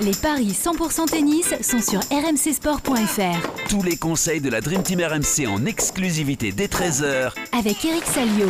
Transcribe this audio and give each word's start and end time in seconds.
Les 0.00 0.10
paris 0.22 0.48
100% 0.52 1.06
tennis 1.08 1.54
sont 1.62 1.80
sur 1.80 2.00
rmcsport.fr. 2.10 3.68
Tous 3.68 3.82
les 3.82 3.96
conseils 3.96 4.40
de 4.40 4.50
la 4.50 4.60
Dream 4.60 4.82
Team 4.82 5.00
RMC 5.00 5.46
en 5.46 5.64
exclusivité 5.66 6.50
dès 6.52 6.66
13h 6.66 7.32
Avec 7.56 7.84
Eric 7.84 8.04
Salio. 8.04 8.48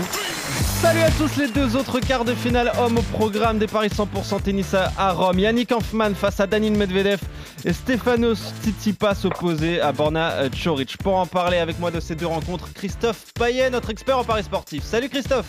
Salut 0.80 1.00
à 1.00 1.10
tous 1.12 1.36
les 1.38 1.48
deux 1.48 1.76
autres 1.76 2.00
quarts 2.00 2.24
de 2.24 2.34
finale 2.34 2.72
hommes 2.78 2.98
au 2.98 3.02
programme 3.02 3.58
des 3.58 3.66
paris 3.66 3.88
100% 3.88 4.40
tennis 4.42 4.74
à- 4.74 5.12
Rome. 5.12 5.38
Yannick 5.38 5.70
Hanfman 5.72 6.14
face 6.14 6.40
à 6.40 6.46
Danil 6.46 6.72
Medvedev 6.76 7.20
et 7.64 7.72
Stefanos 7.72 8.38
Tsitsipas 8.62 9.24
opposé 9.24 9.80
à 9.80 9.92
Borna 9.92 10.48
Choric. 10.62 10.96
Pour 10.98 11.16
en 11.16 11.26
parler 11.26 11.58
avec 11.58 11.78
moi 11.78 11.90
de 11.90 12.00
ces 12.00 12.14
deux 12.14 12.26
rencontres, 12.26 12.72
Christophe 12.72 13.26
Payet, 13.34 13.68
notre 13.70 13.90
expert 13.90 14.18
en 14.18 14.24
paris 14.24 14.44
sportif. 14.44 14.82
Salut 14.84 15.08
Christophe 15.10 15.46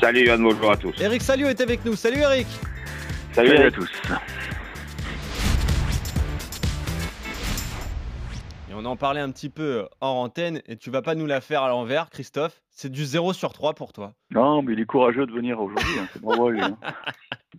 Salut 0.00 0.26
Yann, 0.26 0.42
bonjour 0.42 0.70
à 0.72 0.76
tous. 0.76 0.94
Eric 1.00 1.22
Salio 1.22 1.48
est 1.48 1.60
avec 1.60 1.84
nous. 1.84 1.94
Salut 1.96 2.20
Eric 2.20 2.46
Salut, 3.36 3.48
Salut 3.50 3.66
à 3.66 3.70
tous. 3.70 3.90
Et 8.70 8.74
on 8.74 8.84
en 8.86 8.96
parlait 8.96 9.20
un 9.20 9.30
petit 9.30 9.50
peu 9.50 9.86
hors 10.00 10.16
antenne 10.16 10.62
et 10.66 10.76
tu 10.76 10.90
vas 10.90 11.02
pas 11.02 11.14
nous 11.14 11.26
la 11.26 11.42
faire 11.42 11.62
à 11.62 11.68
l'envers 11.68 12.08
Christophe. 12.08 12.62
C'est 12.70 12.90
du 12.90 13.04
0 13.04 13.34
sur 13.34 13.52
3 13.52 13.74
pour 13.74 13.92
toi. 13.92 14.12
Non, 14.30 14.62
mais 14.62 14.72
il 14.72 14.80
est 14.80 14.86
courageux 14.86 15.26
de 15.26 15.32
venir 15.32 15.60
aujourd'hui. 15.60 15.98
hein, 16.00 16.06
C'est 16.14 16.22
bravo 16.22 16.48
lui. 16.48 16.62
hein. 16.62 16.78
Bah, 16.82 16.94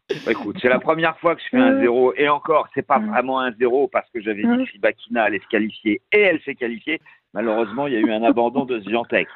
écoute, 0.32 0.58
c'est 0.62 0.70
la 0.70 0.80
première 0.80 1.16
fois 1.20 1.36
que 1.36 1.42
je 1.44 1.50
fais 1.50 1.58
un 1.58 1.80
zéro 1.80 2.12
et 2.16 2.28
encore, 2.28 2.68
c'est 2.74 2.82
pas 2.86 2.98
vraiment 2.98 3.40
un 3.40 3.52
zéro 3.54 3.88
parce 3.88 4.10
que 4.10 4.20
j'avais 4.20 4.42
dit 4.42 4.66
que 4.66 4.72
Ribakina 4.74 5.24
allait 5.26 5.40
se 5.42 5.48
qualifier 5.48 6.02
et 6.12 6.20
elle 6.22 6.42
s'est 6.42 6.56
qualifiée. 6.56 7.00
Malheureusement, 7.36 7.86
il 7.86 7.94
y 7.94 7.98
a 7.98 8.00
eu 8.00 8.12
un 8.12 8.24
abandon 8.24 8.66
de 8.66 8.80
Zviantek. 8.80 9.28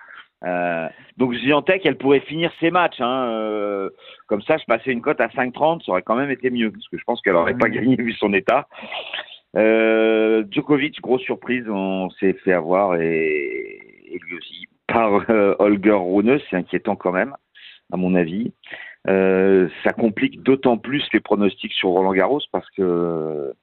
Euh, 0.44 0.88
donc 1.18 1.34
Zviantek, 1.36 1.86
elle 1.86 1.98
pourrait 1.98 2.22
finir 2.22 2.52
ses 2.60 2.72
matchs. 2.72 3.00
Hein, 3.00 3.28
euh, 3.30 3.90
comme 4.28 4.42
ça, 4.42 4.58
je 4.58 4.66
passais 4.66 4.92
une 4.92 5.02
cote 5.02 5.22
à 5.22 5.28
5,30, 5.28 5.86
ça 5.86 5.92
aurait 5.92 6.02
quand 6.02 6.16
même 6.16 6.32
été 6.32 6.50
mieux 6.50 6.72
parce 6.72 6.88
que 6.88 6.98
je 6.98 7.04
pense 7.04 7.22
qu'elle 7.22 7.36
aurait 7.36 7.58
pas 7.58 7.70
gagné 7.70 7.96
vu 7.96 8.14
son 8.14 8.34
état. 8.34 8.68
Euh, 9.58 10.44
Djokovic, 10.50 11.02
grosse 11.02 11.22
surprise, 11.22 11.66
on 11.70 12.10
s'est 12.12 12.34
fait 12.34 12.54
avoir 12.54 12.96
et, 12.96 13.80
et 14.06 14.20
lui 14.20 14.38
aussi 14.38 14.68
par 14.88 15.30
euh, 15.30 15.56
Holger 15.60 15.98
Rune, 15.98 16.40
c'est 16.50 16.56
inquiétant 16.56 16.96
quand 16.96 17.12
même, 17.12 17.36
à 17.92 17.98
mon 17.98 18.16
avis. 18.16 18.54
Euh, 19.08 19.68
ça 19.84 19.94
complique 19.94 20.44
d'autant 20.44 20.78
plus 20.78 21.04
les 21.12 21.20
pronostics 21.20 21.74
sur 21.74 21.90
Roland 21.90 22.14
Garros 22.14 22.42
parce 22.52 22.70
que 22.72 23.54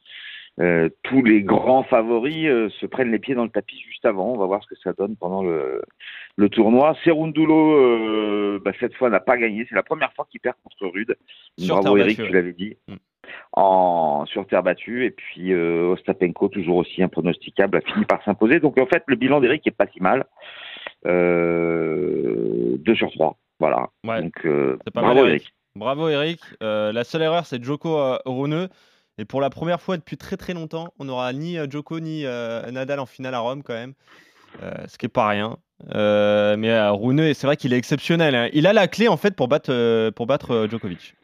euh, 0.61 0.89
tous 1.05 1.23
les 1.23 1.42
grands 1.42 1.84
favoris 1.84 2.47
euh, 2.47 2.69
se 2.81 2.87
prennent 2.87 3.12
les 3.12 3.20
pieds 3.20 3.34
dans 3.34 3.45
le 3.45 3.51
tapis 3.51 3.78
juste 3.87 4.05
avant. 4.05 4.33
On 4.33 4.39
va 4.39 4.47
voir 4.47 4.62
ce 4.65 4.69
que 4.69 4.81
ça 4.83 4.92
donne 4.92 5.17
pendant 5.17 5.42
le, 5.42 5.83
le 6.37 6.48
tournoi. 6.48 6.97
Serundulo, 7.05 7.75
euh, 7.75 8.61
bah, 8.65 8.73
cette 8.81 8.95
fois, 8.95 9.09
n'a 9.09 9.20
pas 9.20 9.37
gagné. 9.37 9.67
C'est 9.69 9.77
la 9.77 9.84
première 9.84 10.12
fois 10.15 10.27
qu'il 10.28 10.41
perd 10.41 10.56
contre 10.65 10.92
Rude. 10.92 11.17
Sur 11.59 11.81
Bravo 11.81 11.97
Eric, 11.97 12.19
battue, 12.19 12.28
tu 12.28 12.34
l'avais 12.34 12.53
dit. 12.53 12.77
Mm. 12.89 12.95
En, 13.53 14.27
sur 14.27 14.47
terre 14.48 14.65
battue. 14.65 15.05
Et 15.05 15.11
puis 15.11 15.53
euh, 15.53 15.92
Ostapenko, 15.92 16.48
toujours 16.48 16.78
aussi 16.78 17.05
impronosticable, 17.05 17.77
a 17.77 17.81
fini 17.81 18.05
par 18.05 18.22
s'imposer. 18.25 18.59
Donc 18.59 18.81
en 18.81 18.87
fait, 18.87 19.05
le 19.06 19.15
bilan 19.15 19.41
d'Eric 19.41 19.65
est 19.67 19.70
pas 19.70 19.87
si 19.87 20.00
mal. 20.00 20.27
Euh, 21.06 22.77
2 22.78 22.95
sur 22.97 23.12
3. 23.12 23.37
Voilà. 23.61 23.91
Ouais. 24.05 24.22
Donc 24.22 24.47
bravo 24.93 25.22
mal, 25.22 25.28
Eric. 25.28 25.53
Bravo 25.77 26.09
Eric. 26.09 26.41
La 26.61 27.05
seule 27.05 27.22
erreur, 27.22 27.47
c'est 27.47 27.62
Joko 27.62 27.97
euh, 27.97 28.19
Rune. 28.27 28.69
Et 29.19 29.24
pour 29.24 29.41
la 29.41 29.50
première 29.50 29.80
fois 29.80 29.97
depuis 29.97 30.16
très 30.16 30.36
très 30.36 30.55
longtemps, 30.55 30.92
on 30.98 31.05
n'aura 31.06 31.33
ni 31.33 31.58
euh, 31.58 31.66
Joko 31.69 31.98
ni 32.00 32.24
euh, 32.24 32.70
Nadal 32.70 33.00
en 33.00 33.06
finale 33.06 33.34
à 33.34 33.41
Rome 33.41 33.62
quand 33.62 33.75
même. 33.75 33.94
Euh, 34.62 34.72
ce 34.86 34.97
qui 34.97 35.06
est 35.06 35.10
pas 35.10 35.27
rien. 35.28 35.56
Euh, 35.94 36.56
mais 36.56 36.70
euh, 36.70 36.92
Rune, 36.92 37.34
c'est 37.34 37.47
vrai 37.47 37.56
qu'il 37.56 37.72
est 37.72 37.77
exceptionnel. 37.78 38.34
hein. 38.34 38.48
Il 38.52 38.66
a 38.66 38.72
la 38.72 38.88
clé 38.88 39.08
en 39.08 39.16
fait 39.16 39.34
pour 39.36 39.48
battre, 39.48 39.70
euh, 39.72 40.10
pour 40.10 40.27
battre 40.27 40.52
euh, 40.52 40.69
Djokovic. 40.69 41.14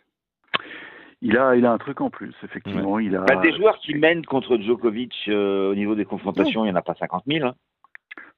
Il 1.22 1.38
a, 1.38 1.56
il 1.56 1.64
a 1.64 1.72
un 1.72 1.78
truc 1.78 2.00
en 2.02 2.10
plus, 2.10 2.34
effectivement. 2.42 2.98
Il 2.98 3.16
a. 3.16 3.20
Bah, 3.22 3.36
des 3.36 3.52
joueurs 3.56 3.78
qui 3.78 3.94
mènent 3.94 4.26
contre 4.26 4.58
Djokovic 4.58 5.14
euh, 5.28 5.70
au 5.70 5.74
niveau 5.74 5.94
des 5.94 6.04
confrontations, 6.04 6.64
il 6.64 6.68
n'y 6.68 6.72
en 6.72 6.76
a 6.78 6.82
pas 6.82 6.94
50 6.98 7.24
000. 7.26 7.46
hein. 7.46 7.54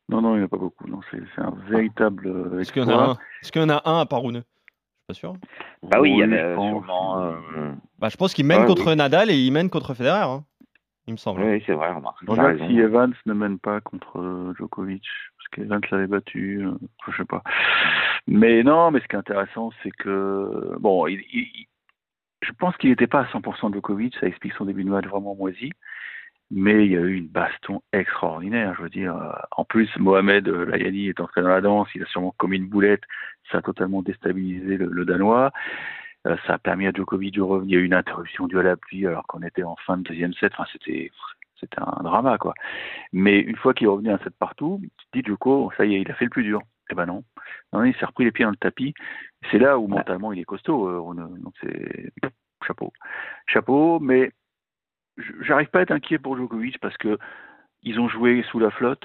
Non, 0.08 0.20
non, 0.22 0.34
il 0.34 0.38
n'y 0.38 0.42
en 0.42 0.47
a 0.47 0.48
pas 0.48 0.56
beaucoup. 0.56 0.86
Non, 0.86 1.00
c'est 1.10 1.19
un 1.42 1.52
véritable 1.69 2.28
euh, 2.28 2.60
Est-ce 2.60 2.72
qu'il 2.72 2.82
y 2.82 2.86
en 2.86 2.88
a 2.91 3.02
un? 3.10 3.12
Est-ce 3.42 3.50
qu'il 3.50 3.60
y 3.60 3.64
en 3.64 3.70
a 3.70 3.82
un 3.86 4.00
à 4.00 4.06
part 4.06 4.22
Rune 4.22 4.44
pas 5.06 5.15
sûr. 5.15 5.34
Bah 5.83 6.00
oui, 6.00 6.11
il 6.12 6.19
y 6.19 6.25
en 6.25 6.31
je 6.31 6.34
a 6.34 6.55
pense. 6.56 6.69
sûrement. 6.84 7.21
euh, 7.22 7.72
Bah, 7.99 8.09
je 8.11 8.17
pense 8.17 8.34
qu'il 8.34 8.44
mène 8.47 8.61
Ouais, 8.61 8.67
contre 8.67 8.93
Nadal 8.94 9.31
et 9.31 9.37
il 9.37 9.53
mène 9.53 9.71
contre 9.71 9.94
Federer. 9.94 10.25
hein, 10.25 10.44
il 11.06 11.12
me 11.12 11.17
semble. 11.17 11.43
Oui, 11.43 11.62
c'est 11.67 11.72
vrai, 11.75 11.93
remarque. 11.93 12.19
Regarde 12.27 12.59
si 12.67 12.78
Evans 12.78 13.12
ne 13.27 13.33
mène 13.33 13.59
pas 13.59 13.81
contre 13.81 14.19
euh, 14.21 14.53
Djokovic, 14.59 15.05
parce 15.39 15.49
qu'Evans 15.53 15.81
l'avait 15.93 16.09
battu, 16.09 16.67
euh, 16.67 16.72
je 17.09 17.17
sais 17.17 17.25
pas. 17.25 17.43
Mais 18.27 18.65
non, 18.65 18.91
mais 18.91 19.00
ce 19.00 19.06
qui 19.06 19.15
est 19.15 19.19
intéressant, 19.19 19.71
c'est 19.83 19.93
que 19.93 20.77
bon, 20.81 21.06
il, 21.06 21.21
il- 21.33 21.41
il- 21.55 21.67
je 22.43 22.53
pense 22.53 22.77
qu'il 22.77 22.91
n'était 22.91 23.06
pas 23.06 23.21
à 23.21 23.27
100% 23.27 23.73
Djokovic, 23.73 24.17
ça 24.21 24.27
explique 24.27 24.53
son 24.55 24.65
début 24.65 24.83
de 24.84 24.91
match 24.91 25.06
vraiment 25.06 25.34
moisi. 25.37 25.71
Mais 26.50 26.86
il 26.86 26.92
y 26.92 26.96
a 26.96 27.00
eu 27.00 27.14
une 27.14 27.28
baston 27.28 27.82
extraordinaire, 27.92 28.74
je 28.76 28.82
veux 28.82 28.88
dire. 28.90 29.16
Euh, 29.16 29.32
En 29.56 29.64
plus, 29.64 29.88
Mohamed 29.98 30.48
euh, 30.48 30.64
Layani 30.66 31.08
est 31.08 31.20
entré 31.20 31.42
dans 31.42 31.48
la 31.48 31.60
danse, 31.60 31.88
il 31.94 32.02
a 32.02 32.06
sûrement 32.06 32.34
commis 32.38 32.56
une 32.58 32.68
boulette, 32.68 33.02
ça 33.50 33.58
a 33.58 33.62
totalement 33.62 34.02
déstabilisé 34.02 34.76
le, 34.76 34.86
le 34.86 35.04
Danois. 35.04 35.52
Euh, 36.26 36.36
ça 36.46 36.54
a 36.54 36.58
permis 36.58 36.86
à 36.86 36.92
Djokovic 36.92 37.34
de 37.34 37.42
revenir. 37.42 37.78
Il 37.78 37.80
y 37.80 37.82
a 37.82 37.82
eu 37.82 37.86
une 37.86 37.94
interruption 37.94 38.46
due 38.46 38.58
à 38.58 38.62
la 38.62 38.76
pluie 38.76 39.06
alors 39.06 39.26
qu'on 39.26 39.42
était 39.42 39.62
en 39.62 39.76
fin 39.86 39.96
de 39.96 40.02
deuxième 40.04 40.34
set. 40.34 40.52
Enfin, 40.54 40.68
c'était 40.72 41.10
c'était 41.60 41.80
un 41.80 42.02
drama, 42.02 42.38
quoi. 42.38 42.54
Mais 43.12 43.40
une 43.40 43.56
fois 43.56 43.72
qu'il 43.74 43.86
est 43.86 43.90
revenu 43.90 44.10
à 44.10 44.18
7 44.18 44.34
partout, 44.38 44.80
tu 44.98 45.20
dis 45.20 45.26
Djoko, 45.26 45.72
ça 45.76 45.86
y 45.86 45.94
est, 45.94 46.02
il 46.02 46.10
a 46.10 46.14
fait 46.14 46.26
le 46.26 46.30
plus 46.30 46.42
dur. 46.42 46.60
Eh 46.90 46.94
ben 46.94 47.06
non. 47.06 47.24
Non, 47.72 47.84
il 47.84 47.94
s'est 47.96 48.04
repris 48.06 48.24
les 48.24 48.32
pieds 48.32 48.44
dans 48.44 48.50
le 48.50 48.56
tapis. 48.56 48.94
C'est 49.50 49.58
là 49.58 49.78
où 49.78 49.88
mentalement 49.88 50.32
il 50.32 50.40
est 50.40 50.44
costaud, 50.44 50.88
euh. 50.88 51.14
Donc 51.14 51.54
c'est 51.60 52.12
chapeau. 52.66 52.92
Chapeau, 53.46 54.00
mais 54.00 54.32
j'arrive 55.41 55.69
pas 55.69 55.81
à 55.81 55.82
être 55.82 55.91
inquiet 55.93 56.19
pour 56.19 56.37
Djokovic 56.37 56.78
parce 56.81 56.97
que 56.97 57.19
ils 57.82 58.00
ont 58.00 58.09
joué 58.09 58.43
sous 58.50 58.59
la 58.59 58.71
flotte. 58.71 59.04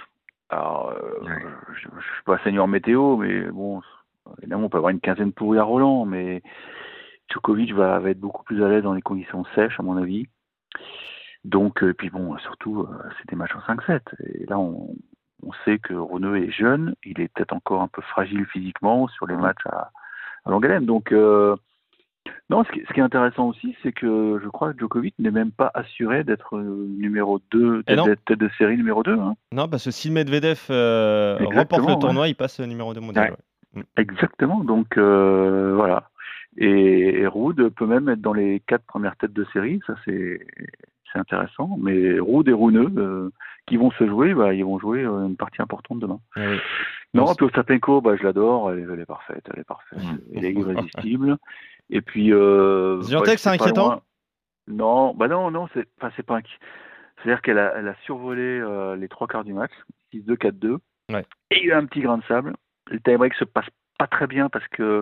Alors, 0.50 0.90
euh, 0.90 1.24
Ouais. 1.24 1.44
je, 1.74 1.88
je 2.00 2.14
suis 2.14 2.24
pas 2.26 2.40
seigneur 2.40 2.68
météo, 2.68 3.16
mais 3.18 3.42
bon, 3.52 3.82
évidemment, 4.40 4.66
on 4.66 4.70
peut 4.70 4.78
avoir 4.78 4.92
une 4.92 5.00
quinzaine 5.00 5.32
pourrie 5.32 5.60
à 5.60 5.64
Roland, 5.64 6.06
mais 6.06 6.42
Djokovic 7.32 7.74
va, 7.74 8.00
va 8.00 8.10
être 8.10 8.20
beaucoup 8.20 8.44
plus 8.44 8.64
à 8.64 8.68
l'aise 8.68 8.84
dans 8.84 8.94
les 8.94 9.02
conditions 9.02 9.46
sèches, 9.56 9.80
à 9.80 9.84
mon 9.84 9.98
avis. 9.98 10.28
Donc, 11.44 11.84
euh, 11.84 11.94
puis 11.94 12.10
bon, 12.10 12.38
surtout, 12.40 12.82
euh, 12.82 13.10
c'est 13.18 13.30
des 13.30 13.36
matchs 13.36 13.56
en 13.56 13.62
5-7. 13.62 14.02
Et 14.26 14.46
là, 14.46 14.60
on, 14.60 14.96
on 15.44 15.52
sait 15.66 15.80
que 15.80 15.94
Renaud 15.94 16.36
est 16.36 16.52
jeune, 16.52 16.96
il 17.04 17.20
est 17.20 17.30
peut-être 17.30 17.54
encore 17.54 17.82
un 17.82 17.88
peu 17.88 18.02
fragile 18.02 18.46
physiquement 18.46 19.08
sur 19.08 19.26
les 19.26 19.36
matchs 19.36 19.66
à, 19.66 19.92
à. 20.46 20.80
Donc, 20.82 21.12
euh, 21.12 21.56
non, 22.50 22.64
ce 22.64 22.72
qui, 22.72 22.82
ce 22.88 22.94
qui 22.94 23.00
est 23.00 23.04
intéressant 23.04 23.48
aussi, 23.50 23.76
c'est 23.82 23.92
que 23.92 24.40
je 24.44 24.48
crois 24.50 24.74
que 24.74 24.80
Djokovic 24.80 25.14
n'est 25.20 25.32
même 25.32 25.52
pas 25.52 25.72
assuré 25.74 26.24
d'être 26.24 26.58
euh, 26.58 26.88
numéro 26.98 27.40
2, 27.52 27.84
Eh 27.88 27.96
tête, 27.96 28.20
tête 28.26 28.40
de 28.40 28.50
série 28.58 28.78
numéro 28.78 29.04
2. 29.04 29.14
Hein. 29.14 29.36
Non, 29.54 29.68
parce 29.68 29.86
que 29.86 29.92
si 29.92 30.12
Medvedev 30.12 30.60
euh, 30.70 31.38
remporte 31.54 31.82
le 31.88 31.94
ouais. 31.94 32.00
tournoi, 32.00 32.28
il 32.28 32.36
passe 32.36 32.60
numéro 32.60 32.94
2 32.94 33.00
mondial. 33.02 33.32
Ouais. 33.76 33.82
ouais. 33.82 33.84
Exactement, 33.98 34.64
donc 34.64 34.98
euh, 34.98 35.74
voilà. 35.76 36.10
Et, 36.58 37.20
et 37.22 37.28
Ruud 37.28 37.70
peut 37.70 37.86
même 37.86 38.10
être 38.10 38.20
dans 38.22 38.34
les 38.34 38.60
quatre 38.68 38.84
premières 38.86 39.16
têtes 39.16 39.32
de 39.34 39.46
série, 39.54 39.80
ça 39.88 39.96
c'est 40.06 40.40
intéressant. 41.16 41.78
Mais 41.82 42.20
Ruud 42.20 42.48
et 42.50 42.54
Runeux, 42.54 42.90
euh, 42.98 43.30
qui 43.68 43.78
vont 43.78 43.92
se 43.92 44.06
jouer, 44.08 44.34
bah, 44.34 44.54
ils 44.54 44.66
vont 44.66 44.80
jouer 44.80 45.04
une 45.04 45.36
partie 45.38 45.62
importante 45.62 46.00
demain. 46.00 46.20
Oui. 46.36 46.58
Non, 47.14 47.26
Ostapenko, 47.26 48.00
bah, 48.02 48.16
je 48.18 48.24
l'adore, 48.24 48.72
elle, 48.72 48.80
est- 48.80 48.88
elle 48.94 49.00
est 49.02 49.06
parfaite, 49.06 49.46
elle 49.54 49.60
est 49.60 49.66
parfaite, 49.66 50.00
Mmh. 50.00 50.18
elle 50.38 50.46
est 50.46 50.54
irrésistible. 50.54 51.38
Et 51.92 52.02
puis, 52.02 52.34
euh, 52.34 52.98
ouais, 53.02 53.38
c'est 53.38 53.50
inquiétant 53.50 53.88
loin. 53.88 54.02
Non, 54.68 55.14
bah 55.14 55.28
non, 55.28 55.52
non, 55.52 55.68
c'est 55.74 55.86
enfin, 56.02 56.10
pas 56.24 56.40
inqui- 56.40 56.58
C'est-à-dire 57.18 57.42
qu'elle 57.42 57.60
a, 57.60 57.74
elle 57.78 57.88
a 57.88 57.96
survolé 58.06 58.42
euh, 58.42 58.96
les 58.96 59.10
trois 59.10 59.28
quarts 59.28 59.44
du 59.44 59.54
match, 59.54 59.72
6-2, 60.14 60.36
4-2. 60.38 60.78
Ouais. 61.12 61.26
Et 61.52 61.60
il 61.60 61.68
y 61.68 61.72
a 61.72 61.76
eu 61.76 61.78
un 61.78 61.86
petit 61.86 62.02
grain 62.02 62.18
de 62.18 62.24
sable. 62.24 62.56
Le 62.90 63.00
tie-break 63.00 63.34
se 63.36 63.44
passe 63.44 63.68
pas 63.98 64.08
très 64.08 64.28
bien 64.28 64.50
parce 64.50 64.68
que 64.70 65.02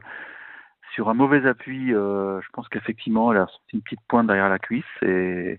sur 0.95 1.09
un 1.09 1.13
mauvais 1.13 1.45
appui, 1.47 1.93
euh, 1.93 2.41
je 2.41 2.47
pense 2.53 2.67
qu'effectivement, 2.69 3.31
elle 3.31 3.39
a 3.39 3.47
sorti 3.47 3.75
une 3.75 3.81
petite 3.81 4.01
pointe 4.07 4.27
derrière 4.27 4.49
la 4.49 4.59
cuisse 4.59 4.83
et 5.03 5.57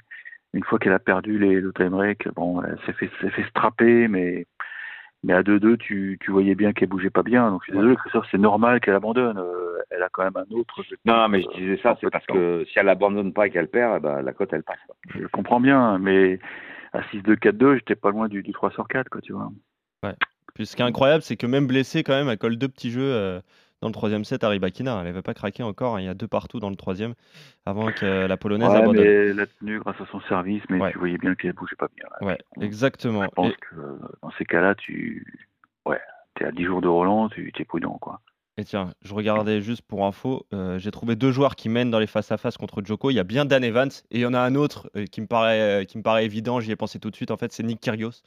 une 0.53 0.65
fois 0.65 0.79
qu'elle 0.81 0.93
a 0.93 0.99
perdu 0.99 1.39
les, 1.39 1.61
le 1.61 1.73
tie-break, 1.73 2.29
bon, 2.35 2.63
elle 2.65 2.79
s'est 2.85 2.93
fait, 2.95 3.11
s'est 3.21 3.31
fait 3.31 3.45
strapper, 3.51 4.09
mais, 4.09 4.47
mais 5.23 5.35
à 5.35 5.43
2-2, 5.43 5.77
tu, 5.77 6.19
tu 6.21 6.31
voyais 6.31 6.55
bien 6.55 6.73
qu'elle 6.73 6.89
bougeait 6.89 7.11
pas 7.11 7.23
bien. 7.23 7.51
Donc 7.51 7.63
je 7.63 7.71
suis 7.71 7.79
désolé, 7.79 7.97
Christophe, 7.97 8.27
c'est 8.31 8.39
normal 8.39 8.81
qu'elle 8.81 8.95
abandonne. 8.95 9.39
Euh, 9.39 9.79
elle 9.91 10.03
a 10.03 10.09
quand 10.11 10.25
même 10.25 10.37
un 10.37 10.55
autre. 10.55 10.79
objectif, 10.79 10.99
Non, 11.05 11.29
mais 11.29 11.43
je 11.43 11.59
disais 11.59 11.81
ça, 11.83 11.97
c'est 12.01 12.11
parce 12.11 12.27
que 12.27 12.65
si 12.71 12.79
elle 12.79 12.89
abandonne 12.89 13.33
pas 13.33 13.47
et 13.47 13.51
qu'elle 13.51 13.69
perd, 13.69 13.97
eh 13.99 14.01
ben, 14.01 14.23
la 14.23 14.33
cote 14.33 14.53
elle 14.53 14.63
passe. 14.63 14.79
Je 15.15 15.27
comprends 15.27 15.61
bien, 15.61 15.99
mais 15.99 16.39
à 16.93 17.03
6-2-4-2, 17.03 17.77
j'étais 17.77 17.97
pas 17.97 18.11
loin 18.11 18.29
du, 18.29 18.43
du 18.43 18.53
3 18.53 18.71
sur 18.71 18.89
4, 18.89 19.09
quoi, 19.09 19.21
tu 19.21 19.33
vois. 19.33 19.51
Puis 20.55 20.67
ce 20.67 20.75
qui 20.75 20.83
est 20.83 20.87
incroyable, 20.87 21.23
c'est 21.23 21.37
que 21.37 21.47
même 21.47 21.67
blessée, 21.67 22.03
quand 22.03 22.15
même, 22.15 22.29
elle 22.29 22.39
colle 22.39 22.57
deux 22.57 22.69
petits 22.69 22.91
jeux 22.91 23.03
euh, 23.03 23.41
dans 23.81 23.89
le 23.89 23.93
troisième 23.95 24.25
set 24.25 24.45
à 24.45 24.49
Rybakina. 24.49 24.99
Elle 25.01 25.05
n'avait 25.07 25.23
pas 25.23 25.35
craqué 25.35 25.63
encore. 25.63 25.97
hein. 25.97 26.01
Il 26.01 26.05
y 26.05 26.09
a 26.09 26.15
deux 26.15 26.29
partout 26.29 26.61
dans 26.61 26.71
le 26.71 26.77
troisième 26.77 27.15
avant 27.67 27.91
que 27.93 28.27
la 28.27 28.37
polonaise 28.37 28.69
Ouais, 28.71 28.77
abandonne. 28.77 29.05
mais 29.05 29.11
elle 29.11 29.41
a 29.41 29.47
tenu 29.47 29.79
grâce 29.81 30.01
à 30.01 30.07
son 30.11 30.21
service, 30.23 30.63
mais 30.69 30.79
Ouais. 30.81 30.93
tu 30.93 30.99
voyais 30.99 31.19
bien 31.19 31.35
qu'elle 31.35 31.53
bougeait 31.53 31.77
pas 31.77 31.89
bien. 31.97 32.07
là. 32.21 32.27
Ouais, 32.27 32.39
On- 32.57 32.61
exactement. 32.63 33.23
Je 33.25 33.29
pense 33.29 33.53
Et- 33.53 33.57
que 33.57 33.99
dans 34.23 34.31
ces 34.39 34.45
cas-là, 34.45 34.75
tu. 34.75 35.43
Ouais, 35.87 36.01
t'es 36.35 36.45
à 36.45 36.53
10 36.53 36.65
jours 36.65 36.81
de 36.83 36.89
Roland, 36.89 37.29
tu 37.29 37.53
es 37.59 37.65
prudent, 37.65 37.99
quoi. 38.01 38.21
Et 38.57 38.65
tiens, 38.65 38.93
je 39.01 39.15
regardais 39.15 39.63
juste 39.63 39.81
pour 39.81 40.05
info, 40.05 40.45
euh, 40.53 40.79
j'ai 40.79 40.91
trouvé 40.91 41.17
deux 41.17 41.31
joueurs 41.33 41.57
qui 41.57 41.71
mènent 41.71 41.91
dans 41.91 41.99
les 42.01 42.07
face-à-face 42.07 42.59
contre 42.59 42.83
Joko. 42.85 43.09
Il 43.11 43.15
y 43.15 43.19
a 43.21 43.25
bien 43.25 43.47
Dan 43.47 43.65
Evans 43.65 43.89
et 44.11 44.19
il 44.19 44.21
y 44.21 44.27
en 44.27 44.35
a 44.35 44.41
un 44.41 44.55
autre 44.55 44.91
euh, 44.97 45.07
qui, 45.07 45.23
me 45.23 45.27
paraît, 45.27 45.87
qui 45.89 45.97
me 45.97 46.03
paraît 46.03 46.27
évident, 46.27 46.61
j'y 46.61 46.71
ai 46.71 46.77
pensé 46.77 46.99
tout 46.99 47.11
de 47.11 47.17
suite. 47.17 47.31
En 47.31 47.39
fait, 47.39 47.53
c'est 47.53 47.63
Nick 47.63 47.81
Kyrgios 47.81 48.23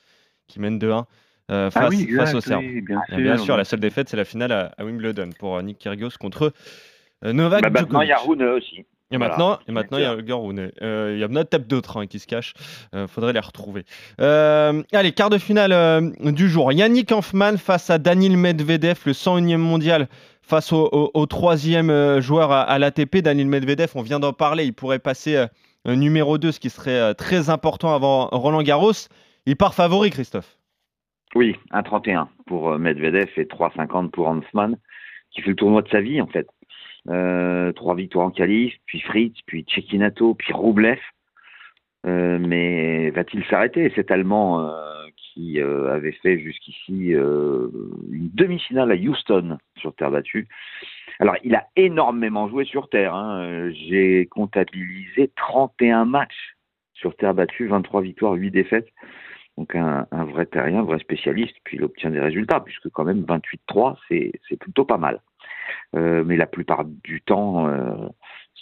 qui 0.48 0.60
mène 0.60 0.80
2-1 0.80 1.06
euh, 1.52 1.70
face, 1.72 1.84
ah 1.86 1.90
oui, 1.90 1.98
face 2.16 2.30
exact, 2.30 2.36
au 2.36 2.42
Serbe. 2.42 2.64
oui, 2.64 2.82
bien 2.82 3.02
sûr. 3.08 3.18
bien 3.18 3.38
sûr, 3.38 3.58
la 3.58 3.64
seule 3.66 3.80
défaite, 3.80 4.10
c'est 4.10 4.18
la 4.18 4.26
finale 4.26 4.52
à, 4.52 4.72
à 4.78 4.84
Wimbledon 4.86 5.30
pour 5.40 5.58
euh, 5.58 5.62
Nick 5.62 5.78
Kyrgios 5.80 6.12
contre 6.20 6.54
euh, 7.26 7.34
Novak 7.34 7.62
Bah, 7.64 7.70
maintenant, 7.70 8.02
il 8.02 8.08
Djokovic. 8.08 8.10
y 8.10 8.12
a 8.12 8.18
Rune 8.48 8.58
aussi. 8.58 8.86
Et 9.12 9.18
Voilà. 9.18 9.30
maintenant, 9.30 9.60
et 9.68 9.72
maintenant 9.72 9.98
il 10.00 10.02
y 10.02 10.06
a 10.06 10.14
Holger 10.14 10.34
Rune. 10.34 10.72
Euh, 10.82 11.12
Il 11.16 11.20
y 11.20 11.24
a 11.24 11.28
peut-être 11.28 11.68
d'autres 11.68 11.98
hein, 11.98 12.08
qui 12.08 12.18
se 12.18 12.26
cachent. 12.26 12.54
Euh, 12.96 13.08
faudrait 13.08 13.34
les 13.34 13.40
retrouver. 13.40 13.86
Euh, 14.22 14.82
allez, 14.92 15.12
quart 15.12 15.30
de 15.30 15.38
finale 15.38 15.72
euh, 15.72 16.02
du 16.32 16.50
jour. 16.50 16.72
Yannick 16.72 17.12
Hanfmann 17.12 17.58
face 17.60 17.90
à 17.92 18.00
Daniil 18.00 18.38
Medvedev, 18.38 19.00
le 19.06 19.12
101e 19.12 19.58
mondial 19.58 20.08
face 20.42 20.74
au, 20.74 20.90
au- 20.92 21.12
au 21.14 21.26
troisième 21.28 21.92
euh, 21.92 22.22
joueur 22.22 22.52
à, 22.52 22.62
à 22.64 22.80
l'ATP. 22.80 23.18
Daniil 23.18 23.48
Medvedev, 23.48 23.92
on 23.94 24.02
vient 24.02 24.20
d'en 24.20 24.34
parler. 24.34 24.64
Il 24.66 24.74
pourrait 24.74 24.98
passer 25.00 25.36
euh, 25.36 25.46
euh, 25.88 25.96
numéro 25.96 26.40
2, 26.40 26.52
ce 26.52 26.60
qui 26.60 26.72
serait 26.72 26.92
euh, 27.00 27.14
très 27.14 27.52
important 27.52 27.94
avant 27.94 28.28
Roland 28.32 28.64
Garros. 28.64 28.94
Il 29.46 29.58
part 29.58 29.76
favori, 29.76 30.10
Christophe. 30.10 30.58
Oui, 31.36 31.56
1,31 31.72 32.28
pour 32.46 32.72
euh, 32.72 32.78
Medvedev 32.78 33.30
et 33.38 33.46
3,50 33.46 34.12
pour 34.12 34.28
Hansman, 34.28 34.78
qui 35.32 35.42
fait 35.42 35.50
le 35.50 35.56
tournoi 35.56 35.82
de 35.82 35.90
sa 35.90 36.02
vie 36.02 36.22
en 36.22 36.28
fait. 36.28 36.48
Euh, 37.10 37.72
trois 37.74 37.96
victoires 37.96 38.28
en 38.28 38.32
qualif, 38.32 38.74
puis 38.86 39.02
Fritz, 39.02 39.36
puis 39.46 39.66
Cecchinato, 39.68 40.36
puis 40.36 40.54
Roublev. 40.54 41.00
Euh, 42.06 42.38
mais 42.40 43.10
va-t-il 43.12 43.44
s'arrêter 43.46 43.92
Cet 43.96 44.12
Allemand 44.12 44.60
euh, 44.60 45.08
qui 45.16 45.60
avait 45.60 46.12
fait 46.12 46.40
jusqu'ici 46.40 47.10
une 47.10 48.30
demi-finale 48.34 48.92
à 48.92 48.96
Houston 48.96 49.58
sur 49.78 49.96
terre 49.96 50.12
battue? 50.12 50.48
Alors, 51.20 51.36
il 51.44 51.56
a 51.56 51.66
énormément 51.76 52.48
joué 52.50 52.66
sur 52.66 52.88
terre. 52.90 53.16
hein. 53.16 53.72
J'ai 53.72 54.28
comptabilisé 54.28 55.32
31 55.36 56.06
matchs 56.06 56.56
sur 56.94 57.16
terre 57.16 57.34
battue, 57.34 57.68
23 57.68 58.02
victoires, 58.02 58.34
8 58.34 58.52
défaites. 58.52 58.90
Donc 59.58 59.76
un, 59.76 60.08
vrai 60.12 60.46
terrien, 60.48 60.80
un 60.80 60.84
vrai 60.84 61.00
spécialiste, 61.00 61.56
puis 61.64 61.78
il 61.78 61.84
obtient 61.84 62.10
des 62.10 62.20
résultats, 62.20 62.60
puisque 62.60 62.90
quand 62.90 63.04
même 63.04 63.22
28-3, 63.22 63.98
c'est 64.10 64.58
plutôt 64.60 64.86
pas 64.86 64.98
mal. 64.98 65.22
Euh, 65.96 66.24
mais 66.26 66.38
la 66.38 66.48
plupart 66.48 66.86
du 66.86 67.22
temps, 67.22 67.68
euh, 67.68 68.08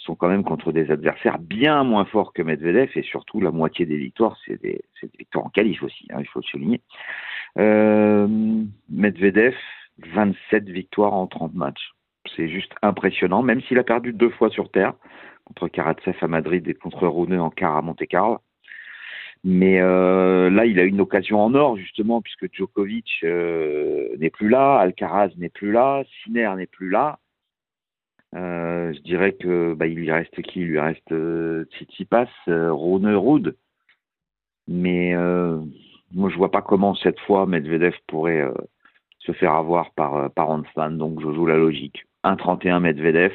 sont 0.02 0.14
quand 0.14 0.28
même 0.28 0.44
contre 0.44 0.72
des 0.72 0.90
adversaires 0.90 1.38
bien 1.38 1.84
moins 1.84 2.04
forts 2.04 2.32
que 2.32 2.42
Medvedev, 2.42 2.90
et 2.94 3.02
surtout 3.02 3.40
la 3.40 3.50
moitié 3.50 3.86
des 3.86 3.96
victoires, 3.96 4.36
c'est 4.46 4.60
des, 4.60 4.82
c'est 5.00 5.10
des 5.10 5.18
victoires 5.18 5.46
en 5.46 5.50
qualif 5.50 5.82
aussi, 5.82 6.06
hein, 6.10 6.18
il 6.20 6.26
faut 6.26 6.40
le 6.40 6.44
souligner. 6.44 6.80
Euh, 7.58 8.26
Medvedev, 8.90 9.54
27 9.98 10.68
victoires 10.68 11.14
en 11.14 11.26
30 11.26 11.54
matchs. 11.54 11.92
C'est 12.36 12.48
juste 12.48 12.72
impressionnant, 12.82 13.42
même 13.42 13.60
s'il 13.62 13.78
a 13.78 13.84
perdu 13.84 14.12
deux 14.12 14.30
fois 14.30 14.50
sur 14.50 14.70
terre, 14.70 14.94
contre 15.44 15.68
Karatsev 15.68 16.16
à 16.20 16.28
Madrid 16.28 16.66
et 16.68 16.74
contre 16.74 17.06
Rune 17.06 17.38
en 17.38 17.50
quart 17.50 17.76
à 17.76 17.82
Monte-Carlo. 17.82 18.38
Mais 19.44 19.80
euh, 19.80 20.50
là, 20.50 20.66
il 20.66 20.78
a 20.78 20.84
une 20.84 21.00
occasion 21.00 21.40
en 21.40 21.54
or, 21.54 21.76
justement, 21.76 22.22
puisque 22.22 22.52
Djokovic 22.52 23.20
euh, 23.24 24.16
n'est 24.18 24.30
plus 24.30 24.48
là, 24.48 24.78
Alcaraz 24.78 25.30
n'est 25.36 25.48
plus 25.48 25.72
là, 25.72 26.04
Sinner 26.22 26.52
n'est 26.56 26.66
plus 26.66 26.90
là. 26.90 27.18
Euh, 28.34 28.92
je 28.94 29.00
dirais 29.00 29.32
que 29.32 29.74
bah, 29.74 29.86
il 29.86 29.96
lui 29.96 30.10
reste 30.12 30.40
qui? 30.42 30.60
Il 30.60 30.68
lui 30.68 30.80
reste 30.80 31.10
euh, 31.12 31.64
Tsitsipas, 31.72 32.28
euh, 32.48 32.72
Rune, 32.72 33.08
Ruud. 33.14 33.56
Mais 34.68 35.14
euh, 35.16 35.58
moi, 36.12 36.30
je 36.30 36.36
vois 36.36 36.50
pas 36.52 36.62
comment 36.62 36.94
cette 36.94 37.18
fois 37.20 37.46
Medvedev 37.46 37.96
pourrait 38.06 38.46
se 39.18 39.32
faire 39.32 39.52
avoir 39.54 39.90
par, 39.92 40.30
par. 40.30 40.56
Donc, 40.90 41.20
je 41.20 41.32
joue 41.32 41.46
la 41.46 41.56
logique. 41.56 42.04
1,31 42.24 42.80
Medvedev. 42.80 43.32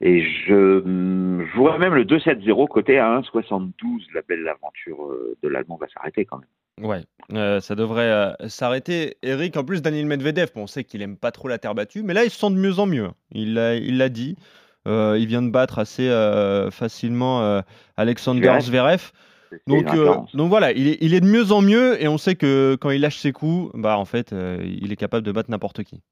Et 0.00 0.22
je 0.22 0.80
hum, 0.82 1.46
jouerais 1.54 1.78
même 1.78 1.94
le 1.94 2.04
2-7-0 2.04 2.68
côté 2.68 2.98
à 2.98 3.20
1,72. 3.20 3.72
La 4.14 4.22
belle 4.22 4.46
aventure 4.48 5.04
euh, 5.06 5.36
de 5.42 5.48
l'Allemand 5.48 5.76
va 5.80 5.86
s'arrêter 5.88 6.24
quand 6.24 6.38
même. 6.38 6.88
Ouais, 6.88 7.04
euh, 7.32 7.60
ça 7.60 7.74
devrait 7.74 8.10
euh, 8.10 8.32
s'arrêter. 8.48 9.16
Eric, 9.22 9.56
en 9.56 9.64
plus, 9.64 9.80
Daniel 9.80 10.06
Medvedev, 10.06 10.50
bon, 10.54 10.62
on 10.62 10.66
sait 10.66 10.82
qu'il 10.82 11.02
aime 11.02 11.16
pas 11.16 11.30
trop 11.30 11.46
la 11.48 11.58
terre 11.58 11.74
battue, 11.74 12.02
mais 12.02 12.14
là, 12.14 12.24
il 12.24 12.30
se 12.30 12.38
sent 12.38 12.50
de 12.50 12.58
mieux 12.58 12.78
en 12.78 12.86
mieux. 12.86 13.10
Il 13.30 13.54
l'a 13.54 13.76
il 13.76 13.98
l'a 13.98 14.08
dit. 14.08 14.36
Euh, 14.86 15.16
il 15.18 15.26
vient 15.26 15.40
de 15.40 15.50
battre 15.50 15.78
assez 15.78 16.10
facilement 16.70 17.62
Alexander 17.96 18.58
Zverev. 18.60 19.12
Donc, 19.66 19.92
euh, 19.94 20.16
voilà, 20.34 20.72
il 20.72 20.88
est, 20.88 20.98
il 21.00 21.14
est 21.14 21.20
de 21.20 21.26
mieux 21.26 21.52
en 21.52 21.62
mieux 21.62 22.02
et 22.02 22.08
on 22.08 22.18
sait 22.18 22.34
que 22.34 22.76
quand 22.80 22.90
il 22.90 23.00
lâche 23.00 23.18
ses 23.18 23.32
coups, 23.32 23.70
bah 23.74 23.98
en 23.98 24.04
fait, 24.04 24.32
euh, 24.32 24.58
il 24.64 24.92
est 24.92 24.96
capable 24.96 25.24
de 25.24 25.32
battre 25.32 25.50
n'importe 25.50 25.82
qui. 25.84 26.02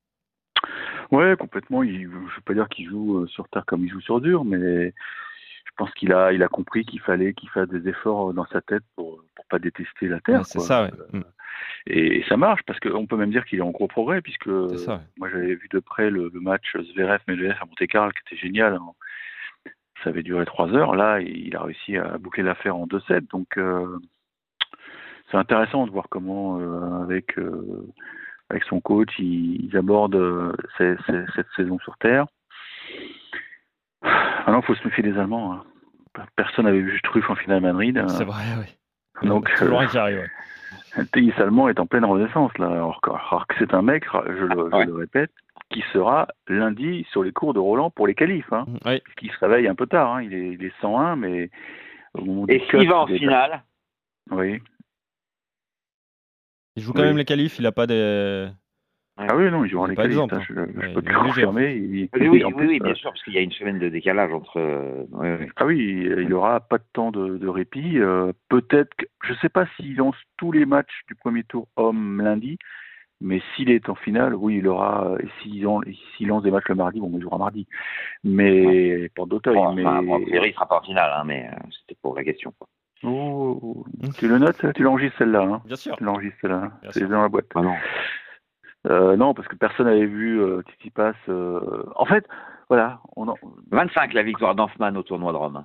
Ouais, 1.12 1.36
complètement. 1.38 1.82
Il, 1.82 2.02
je 2.02 2.06
ne 2.08 2.12
veux 2.24 2.40
pas 2.44 2.54
dire 2.54 2.68
qu'il 2.68 2.88
joue 2.88 3.18
euh, 3.18 3.26
sur 3.28 3.48
terre 3.48 3.64
comme 3.66 3.84
il 3.84 3.90
joue 3.90 4.00
sur 4.00 4.20
dur, 4.20 4.44
mais 4.44 4.88
je 5.64 5.70
pense 5.76 5.92
qu'il 5.92 6.12
a, 6.12 6.32
il 6.32 6.42
a 6.42 6.48
compris 6.48 6.84
qu'il 6.84 7.00
fallait 7.00 7.32
qu'il 7.34 7.48
fasse 7.50 7.68
des 7.68 7.88
efforts 7.88 8.30
euh, 8.30 8.32
dans 8.32 8.46
sa 8.46 8.60
tête 8.60 8.82
pour 8.96 9.22
pour 9.36 9.46
pas 9.46 9.58
détester 9.58 10.08
la 10.08 10.20
terre. 10.20 10.38
Ouais, 10.40 10.44
c'est 10.44 10.60
ça, 10.60 10.84
ouais. 10.84 10.90
Euh, 11.14 11.18
Mm, 11.18 11.24
Et, 11.86 12.18
et 12.18 12.24
ça 12.28 12.36
marche 12.36 12.62
parce 12.66 12.80
qu'on 12.80 13.06
peut 13.06 13.16
même 13.16 13.30
dire 13.30 13.44
qu'il 13.44 13.58
est 13.58 13.62
en 13.62 13.70
gros 13.70 13.86
progrès 13.88 14.20
puisque 14.22 14.50
C'est 14.70 14.78
ça, 14.78 14.94
ouais. 14.96 15.00
moi 15.18 15.28
j'avais 15.30 15.54
vu 15.54 15.68
de 15.70 15.78
près 15.80 16.10
le, 16.10 16.30
le 16.32 16.40
match 16.40 16.74
Zverev 16.94 17.20
Medvedev 17.28 17.56
à 17.60 17.64
Monte 17.66 17.86
Carlo 17.88 18.10
qui 18.12 18.20
était 18.34 18.40
génial. 18.42 18.74
hein. 18.74 18.92
Ça 20.02 20.10
avait 20.10 20.22
duré 20.24 20.44
trois 20.46 20.68
heures. 20.74 20.96
Là, 20.96 21.20
il 21.20 21.54
a 21.54 21.62
réussi 21.62 21.96
à 21.96 22.18
boucler 22.18 22.42
l'affaire 22.42 22.74
en 22.76 22.86
2-7. 22.86 23.28
Donc 23.30 23.56
euh, 23.58 23.98
c'est 25.30 25.36
intéressant 25.36 25.86
de 25.86 25.92
voir 25.92 26.06
comment 26.10 26.58
euh, 26.60 27.02
avec 27.04 27.38
euh, 27.38 27.86
avec 28.52 28.62
son 28.64 28.80
coach 28.80 29.08
ils, 29.18 29.64
ils 29.66 29.76
abordent 29.76 30.14
euh, 30.14 30.52
ces- 30.78 30.96
ces- 31.06 31.24
cette 31.34 31.48
saison 31.56 31.78
sur 31.80 31.96
terre. 31.98 32.26
Maintenant, 34.02 34.60
il 34.60 34.64
faut 34.64 34.74
se 34.74 34.84
méfier 34.86 35.02
des 35.02 35.18
Allemands. 35.18 35.52
hein. 35.54 35.62
Personne 36.36 36.66
n'avait 36.66 36.80
vu 36.80 36.98
Struff 36.98 37.28
en 37.30 37.34
finale 37.36 37.58
à 37.58 37.60
Madrid. 37.60 37.96
hein. 37.98 38.08
C'est 38.08 38.24
vrai, 38.24 38.42
oui. 38.58 39.26
Donc, 39.28 39.50
euh, 39.62 39.76
un 39.78 39.86
qui 39.86 39.98
arrive. 39.98 40.18
ouais. 40.18 40.30
le 40.98 41.06
tennis 41.06 41.32
allemand 41.38 41.68
est 41.68 41.80
en 41.80 41.86
pleine 41.86 42.04
renaissance 42.04 42.56
là. 42.58 42.66
Alors, 42.66 43.00
que- 43.00 43.10
alors 43.10 43.46
que 43.46 43.54
c'est 43.58 43.72
un 43.74 43.82
mec, 43.82 44.04
je 44.12 44.44
le, 44.44 44.68
je 44.70 44.76
Ouais. 44.76 44.84
le 44.86 44.94
répète, 44.94 45.30
qui 45.70 45.82
sera 45.92 46.28
lundi 46.48 47.06
sur 47.10 47.22
les 47.22 47.32
cours 47.32 47.54
de 47.54 47.60
Roland 47.60 47.88
pour 47.90 48.06
les 48.06 48.14
qualifs. 48.14 48.52
Hein, 48.52 48.66
Mm, 48.68 48.88
ouais. 48.88 49.02
qui 49.16 49.28
se 49.28 49.38
réveille 49.38 49.68
un 49.68 49.74
peu 49.74 49.86
tard. 49.86 50.14
Hein. 50.16 50.22
Il, 50.22 50.34
est, 50.34 50.48
il 50.52 50.64
est 50.64 50.72
101, 50.80 51.16
mais 51.16 51.50
au 52.14 52.24
moment 52.24 52.46
Et 52.48 52.60
s'il 52.68 52.88
va 52.88 52.98
en 53.00 53.06
finale, 53.06 53.62
Oui. 54.30 54.60
Il 56.76 56.82
joue 56.82 56.92
quand 56.92 57.00
Oui. 57.02 57.08
même 57.08 57.18
les 57.18 57.24
qualifs, 57.24 57.58
il 57.58 57.66
a 57.66 57.72
pas 57.72 57.86
des. 57.86 58.48
Ah 59.18 59.36
oui, 59.36 59.50
non, 59.50 59.62
il 59.64 59.70
jouera 59.70 59.88
Il 59.88 59.90
est 59.90 59.90
les 59.90 59.96
qualifs. 59.96 60.12
exemple, 60.12 60.34
hein. 60.36 60.40
Je, 60.48 60.54
je 60.54 60.60
Ouais, 60.60 60.94
peux 60.94 61.00
il 61.00 61.08
te 61.08 61.12
confirmer. 61.12 61.74
Il- 61.74 62.08
oui, 62.14 62.28
oui, 62.28 62.44
en 62.44 62.48
oui, 62.48 62.54
plus, 62.54 62.66
oui, 62.68 62.78
euh, 62.80 62.84
bien 62.84 62.94
sûr, 62.94 63.10
parce 63.10 63.22
qu'il 63.22 63.34
y 63.34 63.38
a 63.38 63.42
une 63.42 63.52
semaine 63.52 63.78
de 63.78 63.90
décalage 63.90 64.32
entre. 64.32 64.58
euh, 64.58 65.04
ouais, 65.12 65.36
ouais. 65.36 65.48
Ah 65.56 65.66
oui, 65.66 65.78
il 65.78 66.20
il 66.22 66.32
aura 66.32 66.60
pas 66.60 66.78
de 66.78 66.84
temps 66.94 67.10
de, 67.12 67.36
de 67.36 67.46
répit. 67.48 67.98
Euh, 67.98 68.32
Peut-être, 68.48 68.94
que, 68.94 69.04
je 69.24 69.34
sais 69.34 69.50
pas 69.50 69.66
s'il 69.76 69.96
lance 69.96 70.16
tous 70.38 70.50
les 70.50 70.64
matchs 70.64 71.02
du 71.08 71.14
premier 71.14 71.44
tour 71.44 71.68
homme 71.76 72.22
lundi, 72.22 72.56
mais 73.20 73.42
s'il 73.54 73.70
est 73.70 73.90
en 73.90 73.94
finale, 73.94 74.34
oui, 74.34 74.56
il 74.56 74.66
aura. 74.66 75.14
Et 75.20 75.26
s'il 75.42 75.66
en- 75.66 75.82
lance 76.20 76.42
des 76.42 76.50
matchs 76.50 76.68
le 76.68 76.74
mardi, 76.76 76.98
bon, 76.98 77.10
il 77.14 77.20
jouera 77.20 77.36
mardi. 77.36 77.66
Mais 78.24 79.10
pour 79.14 79.26
d'Auteuil. 79.26 79.54
Bon, 79.56 79.74
mais 79.74 79.84
enfin, 79.84 80.02
bon, 80.02 80.16
a 80.16 80.20
priori, 80.20 80.48
il 80.48 80.54
sera 80.54 80.66
pas 80.66 80.78
en 80.78 80.82
finale, 80.82 81.10
hein, 81.14 81.24
mais 81.26 81.48
euh, 81.52 81.56
c'était 81.80 81.98
pour 82.00 82.16
la 82.16 82.24
question. 82.24 82.52
quoi. 82.58 82.66
Oh, 83.04 83.84
tu 84.18 84.28
le 84.28 84.38
notes, 84.38 84.64
tu 84.74 84.82
l'enregistres 84.82 85.18
celle-là. 85.18 85.42
Hein? 85.42 85.62
Bien 85.64 85.76
sûr. 85.76 85.96
tu 85.96 86.04
l'enregistres 86.04 86.38
celle-là. 86.42 86.72
Bien 86.82 86.90
C'est 86.92 87.06
dans 87.08 87.22
la 87.22 87.28
boîte. 87.28 87.46
Ah 87.54 87.62
non. 87.62 87.74
Euh, 88.88 89.16
non, 89.16 89.32
parce 89.34 89.46
que 89.48 89.56
personne 89.56 89.86
n'avait 89.86 90.06
vu 90.06 90.40
euh, 90.40 90.62
Titi 90.70 90.90
Pass. 90.90 91.14
euh, 91.28 91.84
En 91.96 92.04
fait, 92.04 92.26
voilà, 92.68 93.00
on 93.16 93.28
en... 93.28 93.36
25 93.70 94.12
la 94.12 94.22
victoire 94.22 94.54
d'Anfman 94.54 94.94
au 94.96 95.02
tournoi 95.02 95.32
de 95.32 95.36
Rome. 95.36 95.64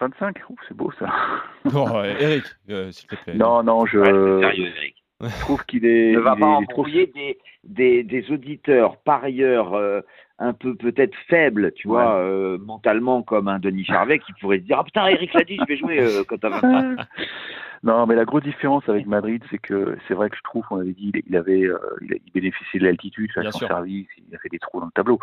25, 0.00 0.38
Ouh, 0.48 0.56
c'est 0.66 0.76
beau 0.76 0.90
ça. 0.98 1.08
Bon, 1.66 1.86
euh, 1.98 2.04
Eric, 2.18 2.44
euh, 2.70 2.90
s'il 2.92 3.08
te 3.08 3.16
plaît. 3.16 3.34
non, 3.34 3.62
non, 3.62 3.84
je 3.86 3.98
Ouais, 3.98 4.06
c'est 4.06 4.40
sérieux, 4.46 4.72
Eric. 4.76 5.04
trouve 5.40 5.64
qu'il 5.66 5.84
est. 5.84 6.12
ne 6.12 6.20
va 6.20 6.36
pas 6.36 6.46
embrouiller 6.46 7.08
des, 7.08 7.38
des, 7.64 8.02
des 8.04 8.30
auditeurs 8.30 8.96
par 9.02 9.24
ailleurs 9.24 9.74
euh, 9.74 10.00
un 10.42 10.52
peu 10.54 10.74
peut-être 10.74 11.14
faibles, 11.28 11.70
tu 11.72 11.86
vois, 11.86 12.16
euh, 12.16 12.58
mentalement 12.58 13.22
comme 13.22 13.46
un 13.48 13.58
Denis 13.58 13.84
Charvet 13.84 14.18
qui 14.18 14.32
pourrait 14.40 14.58
se 14.58 14.64
dire 14.64 14.78
ah 14.80 14.84
putain 14.84 15.06
Eric 15.06 15.34
l'a 15.34 15.44
dit, 15.44 15.58
je 15.60 15.66
vais 15.66 15.76
jouer 15.76 16.00
euh, 16.00 16.24
quand 16.26 16.38
t'as 16.38 16.48
25. 16.48 16.98
non, 17.82 18.06
mais 18.06 18.14
la 18.14 18.24
grosse 18.24 18.42
différence 18.42 18.88
avec 18.88 19.06
Madrid, 19.06 19.42
c'est 19.50 19.58
que 19.58 19.96
c'est 20.08 20.14
vrai 20.14 20.30
que 20.30 20.36
je 20.36 20.42
trouve, 20.42 20.64
on 20.70 20.80
avait 20.80 20.94
dit, 20.94 21.12
il 21.26 21.36
avait, 21.36 21.64
euh, 21.66 21.78
il, 22.00 22.14
a- 22.14 22.16
il 22.24 22.32
bénéficiait 22.32 22.80
de 22.80 22.86
l'altitude, 22.86 23.30
Bien 23.34 23.42
faire 23.42 23.52
son 23.52 23.58
service, 23.68 24.08
il 24.16 24.34
a 24.34 24.38
fait 24.38 24.48
des 24.48 24.58
trous 24.58 24.80
dans 24.80 24.86
le 24.86 24.92
tableau. 24.92 25.18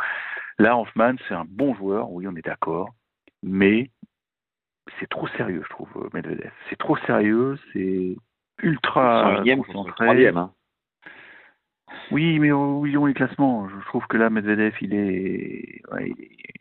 Là, 0.60 0.78
Hoffman, 0.78 1.16
c'est 1.28 1.34
un 1.36 1.46
bon 1.48 1.74
joueur, 1.76 2.12
oui, 2.12 2.28
on 2.28 2.36
est 2.36 2.46
d'accord, 2.46 2.90
mais 3.44 3.90
c'est 5.00 5.10
trop 5.10 5.28
sérieux, 5.30 5.64
je 5.64 5.70
trouve, 5.70 5.90
Medvedev. 6.14 6.52
C'est 6.70 6.78
trop 6.78 6.96
sérieux, 7.08 7.58
c'est 7.74 8.16
ultra 8.62 9.42
101e 9.44 9.58
contre 9.58 9.74
concentré. 9.74 10.06
3e. 10.08 10.38
Hein. 10.38 10.52
Oui, 12.12 12.40
mais 12.40 12.52
oui, 12.52 12.96
les 13.08 13.14
classements. 13.14 13.68
Je 13.70 13.86
trouve 13.88 14.06
que 14.08 14.18
là, 14.18 14.30
Medvedev, 14.30 14.74
il 14.82 14.94
est, 14.94 15.82
ouais, 15.92 16.14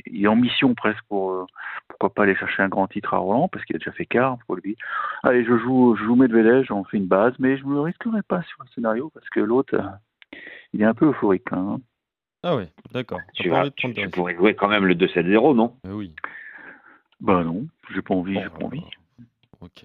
il 0.07 0.25
est- 0.25 0.27
en 0.29 0.37
mission 0.37 0.75
presque 0.75 1.03
pour, 1.09 1.31
euh, 1.33 1.47
pourquoi 1.89 2.11
pas 2.13 2.23
aller 2.25 2.35
chercher 2.35 2.63
un 2.63 2.69
grand 2.69 2.89
titre 2.89 3.15
à 3.15 3.19
Roland, 3.19 3.49
parce 3.49 3.65
qu'il 3.65 3.77
a 3.77 3.79
déjà 3.79 3.93
fait 3.93 4.07
quart 4.07 4.39
pour 4.47 4.57
lui. 4.57 4.77
Allez, 5.23 5.45
je 5.45 5.57
joue, 5.59 5.95
je 5.97 6.05
joue 6.05 6.17
Medvedev, 6.17 6.65
j'en 6.65 6.85
fais 6.85 6.97
une 6.97 7.07
base, 7.07 7.35
mais 7.39 7.57
je 7.57 7.65
me 7.65 7.81
risquerai 7.81 8.23
pas 8.23 8.43
sur 8.43 8.61
un 8.63 8.67
scénario, 8.75 9.11
parce 9.15 9.29
que 9.31 9.41
l'autre, 9.41 9.75
euh, 9.75 10.37
il 10.73 10.83
est 10.83 10.87
un 10.87 10.95
peu 10.95 11.07
euphorique. 11.07 11.47
Hein. 11.53 11.79
Ah 12.43 12.57
oui, 12.57 12.65
d'accord. 12.93 13.21
Tu, 13.35 13.49
vas- 13.51 13.71
tu- 13.71 13.93
tu 13.95 14.09
pourrais 14.11 14.35
jouer 14.35 14.55
quand 14.55 14.69
même 14.69 14.87
le 14.87 14.95
2-7-0, 14.95 15.55
non? 15.55 15.77
Eh 15.85 15.93
oui. 15.93 16.13
Bah 17.21 17.43
non, 17.45 17.67
j'ai 17.95 18.03
pas 18.03 18.15
envie, 18.15 18.35
Bon, 18.35 18.41
j'ai 18.43 18.51
pas 18.51 18.65
envie. 18.65 18.83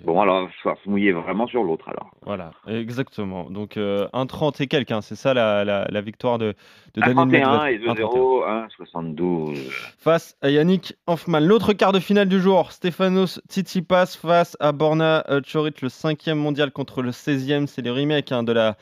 Bon, 0.04 0.20
alors, 0.22 0.50
il 0.50 0.70
va 0.70 0.75
se 0.84 0.90
mouiller 0.90 1.12
vraiment 1.12 1.48
sur 1.48 1.63
l'autre, 1.63 1.88
alors. 1.90 2.12
Voilà, 2.24 2.51
exactement. 2.68 3.50
Donc 3.50 3.78
euh, 3.78 4.08
1,30 4.13 4.62
et 4.63 4.68
quelques, 4.68 4.92
hein, 4.92 5.01
c'est 5.01 5.16
ça 5.16 5.34
la, 5.34 5.63
la, 5.63 5.86
la 5.90 6.01
victoire 6.01 6.38
de, 6.38 6.54
de 6.96 7.01
Daniel 7.01 7.44
1-31 7.44 7.68
et 7.72 7.78
Medvedev. 7.80 8.06
2-0, 8.06 8.68
1-72. 8.94 9.58
Face 9.98 10.36
à 10.42 10.50
Yannick 10.50 10.96
Hoffman. 11.08 11.40
L'autre 11.40 11.74
quart 11.74 11.92
de 11.94 12.00
finale 12.00 12.28
du 12.28 12.40
jour, 12.42 12.72
Stefanos 12.72 13.40
Tsitsipas 13.50 14.18
face 14.22 14.58
à 14.60 14.72
Borna 14.72 15.24
Choric, 15.51 15.82
le 15.82 15.90
cinquième 15.90 16.38
mondial 16.38 16.72
contre 16.72 17.01
le 17.01 17.12
16e. 17.12 17.68
C'est 17.68 17.82
le 17.82 17.92
remake 17.92 18.32
hein, 18.32 18.44
de 18.44 18.51
la 18.51 18.75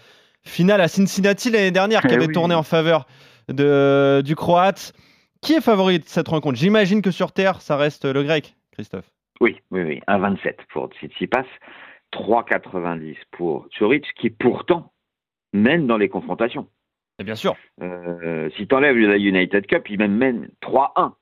finale 0.43 0.81
à 0.81 0.87
Cincinnati 0.87 1.51
l'année 1.51 1.71
dernière 1.71 2.01
qui 2.01 2.07
Eh 2.11 2.15
avait 2.15 2.27
oui. 2.27 2.33
tourné 2.33 2.55
en 2.55 2.63
faveur 2.63 3.05
de, 3.47 4.21
du 4.25 4.35
Croate. 4.35 4.93
Qui 5.41 5.53
est 5.53 5.61
favori 5.61 5.99
de 5.99 6.05
cette 6.05 6.27
rencontre? 6.27 6.57
J'imagine 6.57 7.01
que 7.01 7.11
sur 7.11 7.31
Terre, 7.31 7.61
ça 7.61 7.77
reste 7.77 8.03
le 8.05 8.23
Grec, 8.23 8.55
Christophe. 8.73 9.09
Oui, 9.41 9.57
oui, 9.71 9.81
oui. 9.83 10.01
1,27 10.07 10.55
pour 10.71 10.89
Tsitsipas, 10.93 11.45
3,90 12.13 13.15
pour 13.31 13.67
Choric, 13.77 14.05
qui 14.15 14.29
pourtant 14.29 14.91
mène 15.53 15.87
dans 15.87 15.97
les 15.97 16.09
confrontations. 16.09 16.67
Et 17.19 17.23
bien 17.23 17.35
sûr. 17.35 17.55
Euh, 17.81 18.49
si 18.55 18.67
tu 18.67 18.75
enlèves 18.75 18.97
la 18.97 19.17
United 19.17 19.67
Cup, 19.67 19.89
il 19.89 19.99
même 19.99 20.15
mène 20.15 20.49
3-1. 20.61 21.13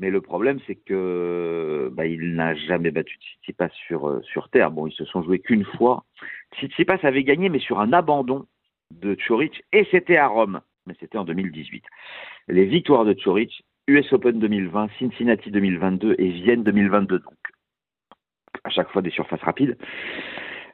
Mais 0.00 0.10
le 0.10 0.20
problème, 0.20 0.58
c'est 0.66 0.74
que 0.74 1.88
bah, 1.92 2.06
il 2.06 2.34
n'a 2.34 2.54
jamais 2.54 2.90
battu 2.90 3.16
Tsitsipas 3.16 3.68
sur, 3.86 4.08
euh, 4.08 4.22
sur 4.22 4.48
terre. 4.48 4.70
Bon, 4.70 4.86
ils 4.86 4.94
se 4.94 5.04
sont 5.04 5.22
joués 5.22 5.38
qu'une 5.38 5.64
fois. 5.64 6.04
Tsitsipas 6.56 6.98
avait 7.02 7.22
gagné, 7.22 7.48
mais 7.48 7.60
sur 7.60 7.80
un 7.80 7.92
abandon 7.92 8.46
de 8.90 9.16
Choric, 9.26 9.62
et 9.72 9.86
c'était 9.90 10.16
à 10.16 10.26
Rome. 10.26 10.60
Mais 10.86 10.94
c'était 11.00 11.18
en 11.18 11.24
2018. 11.24 11.84
Les 12.48 12.64
victoires 12.64 13.04
de 13.04 13.14
Choric, 13.14 13.64
US 13.88 14.12
Open 14.12 14.38
2020, 14.38 14.88
Cincinnati 14.98 15.50
2022 15.50 16.14
et 16.18 16.28
Vienne 16.28 16.62
2022. 16.62 17.18
Donc, 17.18 17.34
à 18.64 18.70
chaque 18.70 18.90
fois 18.90 19.02
des 19.02 19.10
surfaces 19.10 19.42
rapides. 19.42 19.76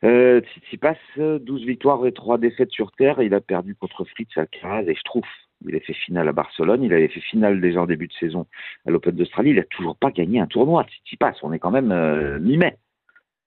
Euh, 0.04 0.40
Tsitsipas, 0.40 0.96
euh, 1.18 1.38
12 1.40 1.64
victoires 1.64 2.06
et 2.06 2.12
3 2.12 2.38
défaites 2.38 2.70
sur 2.70 2.92
terre. 2.92 3.20
Il 3.20 3.34
a 3.34 3.40
perdu 3.40 3.74
contre 3.74 4.04
Fritz 4.04 4.30
Alcaraz 4.36 4.84
et 4.84 4.94
Struff. 4.94 5.26
Il 5.66 5.76
a 5.76 5.80
fait 5.80 5.92
finale 5.92 6.28
à 6.28 6.32
Barcelone. 6.32 6.82
Il 6.82 6.92
avait 6.92 7.08
fait 7.08 7.20
finale 7.20 7.60
déjà 7.60 7.82
en 7.82 7.86
début 7.86 8.06
de 8.06 8.12
saison 8.14 8.46
à 8.86 8.90
l'Open 8.90 9.14
d'Australie. 9.14 9.50
Il 9.50 9.56
n'a 9.56 9.64
toujours 9.64 9.96
pas 9.96 10.10
gagné 10.10 10.40
un 10.40 10.46
tournoi. 10.46 10.84
Tsitsipas, 10.84 11.34
on 11.42 11.52
est 11.52 11.58
quand 11.58 11.70
même 11.70 11.92
euh, 11.92 12.38
mi-mai. 12.38 12.76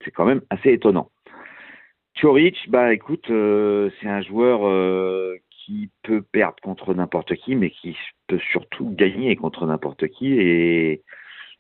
C'est 0.03 0.11
quand 0.11 0.25
même 0.25 0.41
assez 0.49 0.73
étonnant. 0.73 1.09
Choric, 2.19 2.69
bah 2.69 2.93
écoute, 2.93 3.29
euh, 3.31 3.89
c'est 3.99 4.07
un 4.07 4.21
joueur 4.21 4.67
euh, 4.67 5.35
qui 5.65 5.89
peut 6.03 6.21
perdre 6.21 6.57
contre 6.61 6.93
n'importe 6.93 7.35
qui, 7.35 7.55
mais 7.55 7.69
qui 7.69 7.95
peut 8.27 8.39
surtout 8.51 8.89
gagner 8.89 9.35
contre 9.35 9.65
n'importe 9.65 10.07
qui. 10.07 10.33
Et, 10.33 11.03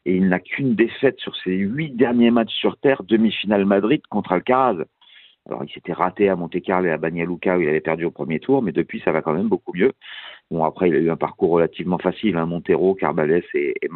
il 0.05 0.27
n'a 0.27 0.39
qu'une 0.39 0.75
défaite 0.75 1.17
sur 1.19 1.33
ses 1.37 1.55
huit 1.55 1.95
derniers 1.95 2.29
matchs 2.29 2.53
sur 2.53 2.77
terre, 2.77 3.03
demi-finale 3.03 3.65
Madrid 3.65 4.01
contre 4.09 4.33
Alcaraz. 4.33 4.83
Alors, 5.47 5.63
il 5.63 5.71
s'était 5.71 5.93
raté 5.93 6.27
à 6.27 6.35
Monte-Carlo 6.35 6.87
et 6.87 6.91
à 6.91 6.97
Banja 6.97 7.23
Luka 7.23 7.57
où 7.57 7.61
il 7.61 7.69
avait 7.69 7.79
perdu 7.79 8.03
au 8.05 8.11
premier 8.11 8.39
tour, 8.39 8.61
mais 8.61 8.73
depuis, 8.73 9.01
ça 9.05 9.13
va 9.13 9.21
quand 9.21 9.33
même 9.33 9.47
beaucoup 9.47 9.71
mieux. 9.73 9.93
Bon, 10.51 10.65
après, 10.65 10.89
il 10.89 10.95
a 10.95 10.99
eu 10.99 11.09
un 11.09 11.17
parcours 11.17 11.51
relativement 11.51 11.99
facile, 11.99 12.37
hein, 12.37 12.45
Montero, 12.45 12.95
Carbales 12.95 13.43
et, 13.53 13.73
et. 13.81 13.89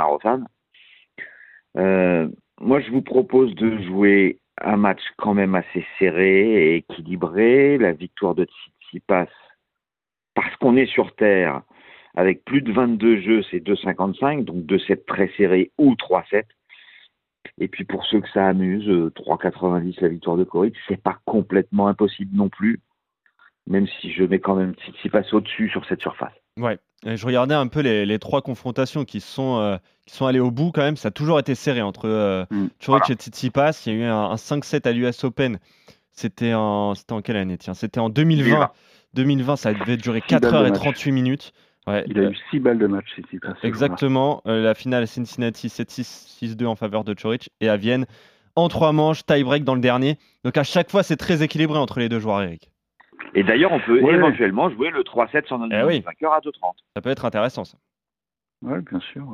Euh, 1.77 2.29
moi, 2.59 2.79
je 2.79 2.91
vous 2.91 3.01
propose 3.01 3.53
de 3.55 3.77
jouer 3.83 4.39
un 4.61 4.77
match 4.77 5.01
quand 5.17 5.33
même 5.33 5.55
assez 5.55 5.85
serré 5.99 6.73
et 6.73 6.75
équilibré. 6.77 7.77
La 7.77 7.91
victoire 7.91 8.35
de 8.35 8.45
Tsitsipas, 8.45 9.27
parce 10.37 10.55
qu'on 10.57 10.77
est 10.77 10.85
sur 10.85 11.15
terre, 11.15 11.61
avec 12.15 12.45
plus 12.45 12.61
de 12.61 12.71
22 12.71 13.21
jeux, 13.21 13.41
c'est 13.49 13.57
2,55, 13.59 14.43
donc 14.45 14.57
2-7 14.65 15.03
très 15.07 15.31
serrés 15.35 15.71
ou 15.79 15.93
3-7. 15.95 16.43
Et 17.59 17.67
puis 17.67 17.85
pour 17.85 18.05
ceux 18.05 18.21
que 18.21 18.29
ça 18.33 18.45
amuse, 18.47 18.87
euh, 18.87 19.11
3,90 19.15 19.99
la 20.01 20.07
victoire 20.09 20.37
de 20.37 20.43
Coric, 20.43 20.75
c'est 20.87 21.01
pas 21.01 21.17
complètement 21.25 21.87
impossible 21.87 22.35
non 22.37 22.49
plus, 22.49 22.81
même 23.65 23.87
si 23.99 24.11
je 24.11 24.23
mets 24.23 24.39
quand 24.39 24.53
même 24.55 24.73
Tsitsipas 24.75 25.23
au-dessus 25.31 25.69
sur 25.69 25.83
cette 25.87 26.01
surface. 26.01 26.33
Ouais. 26.59 26.77
Et 27.05 27.17
je 27.17 27.25
regardais 27.25 27.55
un 27.55 27.67
peu 27.67 27.79
les, 27.81 28.05
les 28.05 28.19
trois 28.19 28.41
confrontations 28.43 29.05
qui 29.05 29.19
sont, 29.21 29.57
euh, 29.59 29.77
qui 30.05 30.15
sont 30.15 30.25
allées 30.27 30.39
au 30.39 30.51
bout 30.51 30.71
quand 30.71 30.81
même. 30.83 30.97
Ça 30.97 31.07
a 31.07 31.11
toujours 31.11 31.39
été 31.39 31.55
serré 31.55 31.81
entre 31.81 32.07
euh, 32.07 32.43
Mm. 32.51 32.67
Choric 32.83 33.03
Voilà. 33.05 33.05
et 33.09 33.13
Tsitsipas. 33.15 33.83
Il 33.85 33.93
y 33.93 33.95
a 33.95 33.99
eu 33.99 34.03
un, 34.03 34.31
un 34.31 34.35
5-7 34.35 34.87
à 34.87 34.91
l'US 34.91 35.23
Open. 35.23 35.59
C'était 36.11 36.53
en, 36.55 36.95
c'était 36.95 37.13
en 37.13 37.21
quelle 37.21 37.37
année? 37.37 37.57
Tiens, 37.57 37.75
c'était 37.75 37.99
en 37.99 38.09
2020. 38.09 38.71
2020. 39.17 39.23
2020, 39.23 39.55
ça 39.55 39.73
devait 39.73 39.97
durer 39.97 40.21
Six 40.27 40.33
balles 40.35 40.41
4 40.41 40.51
de 40.51 40.55
heures 40.57 40.65
et 40.67 40.69
match. 40.71 40.79
38 40.79 41.11
minutes. 41.11 41.53
Ouais, 41.87 42.03
Il 42.07 42.19
a 42.19 42.23
euh, 42.23 42.31
eu 42.31 42.37
6 42.51 42.59
balles 42.59 42.77
de 42.79 42.87
match, 42.87 43.05
Tsitsipas. 43.15 43.47
ce 43.47 43.53
jour-là. 43.53 43.67
Exactement. 43.69 44.41
Euh, 44.45 44.61
la 44.63 44.73
finale 44.73 45.03
à 45.03 45.05
Cincinnati 45.07 45.67
7-6, 45.67 46.37
6-2 46.57 46.65
en 46.65 46.75
faveur 46.75 47.03
de 47.03 47.13
Choric. 47.13 47.49
Et 47.61 47.69
à 47.69 47.77
Vienne, 47.77 48.05
en 48.55 48.67
trois 48.67 48.91
manches, 48.91 49.25
tie-break 49.25 49.63
dans 49.63 49.75
le 49.75 49.81
dernier. 49.81 50.17
Donc 50.43 50.57
à 50.57 50.63
chaque 50.63 50.89
fois, 50.89 51.03
c'est 51.03 51.15
très 51.17 51.43
équilibré 51.43 51.77
entre 51.77 51.99
les 51.99 52.09
deux 52.09 52.19
joueurs, 52.19 52.41
Eric. 52.41 52.69
Et 53.35 53.43
d'ailleurs, 53.43 53.71
on 53.71 53.79
peut 53.79 54.01
Ouais. 54.01 54.15
éventuellement 54.15 54.69
jouer 54.69 54.89
le 54.89 55.03
3-7 55.03 55.47
sans 55.47 55.61
Eh 55.71 55.83
oui. 55.83 55.99
vainqueur 56.01 56.33
à 56.33 56.39
2,30. 56.41 56.75
Ça 56.95 57.01
peut 57.01 57.09
être 57.09 57.25
intéressant, 57.25 57.63
ça. 57.63 57.77
Ouais, 58.63 58.81
bien 58.81 58.99
sûr. 58.99 59.25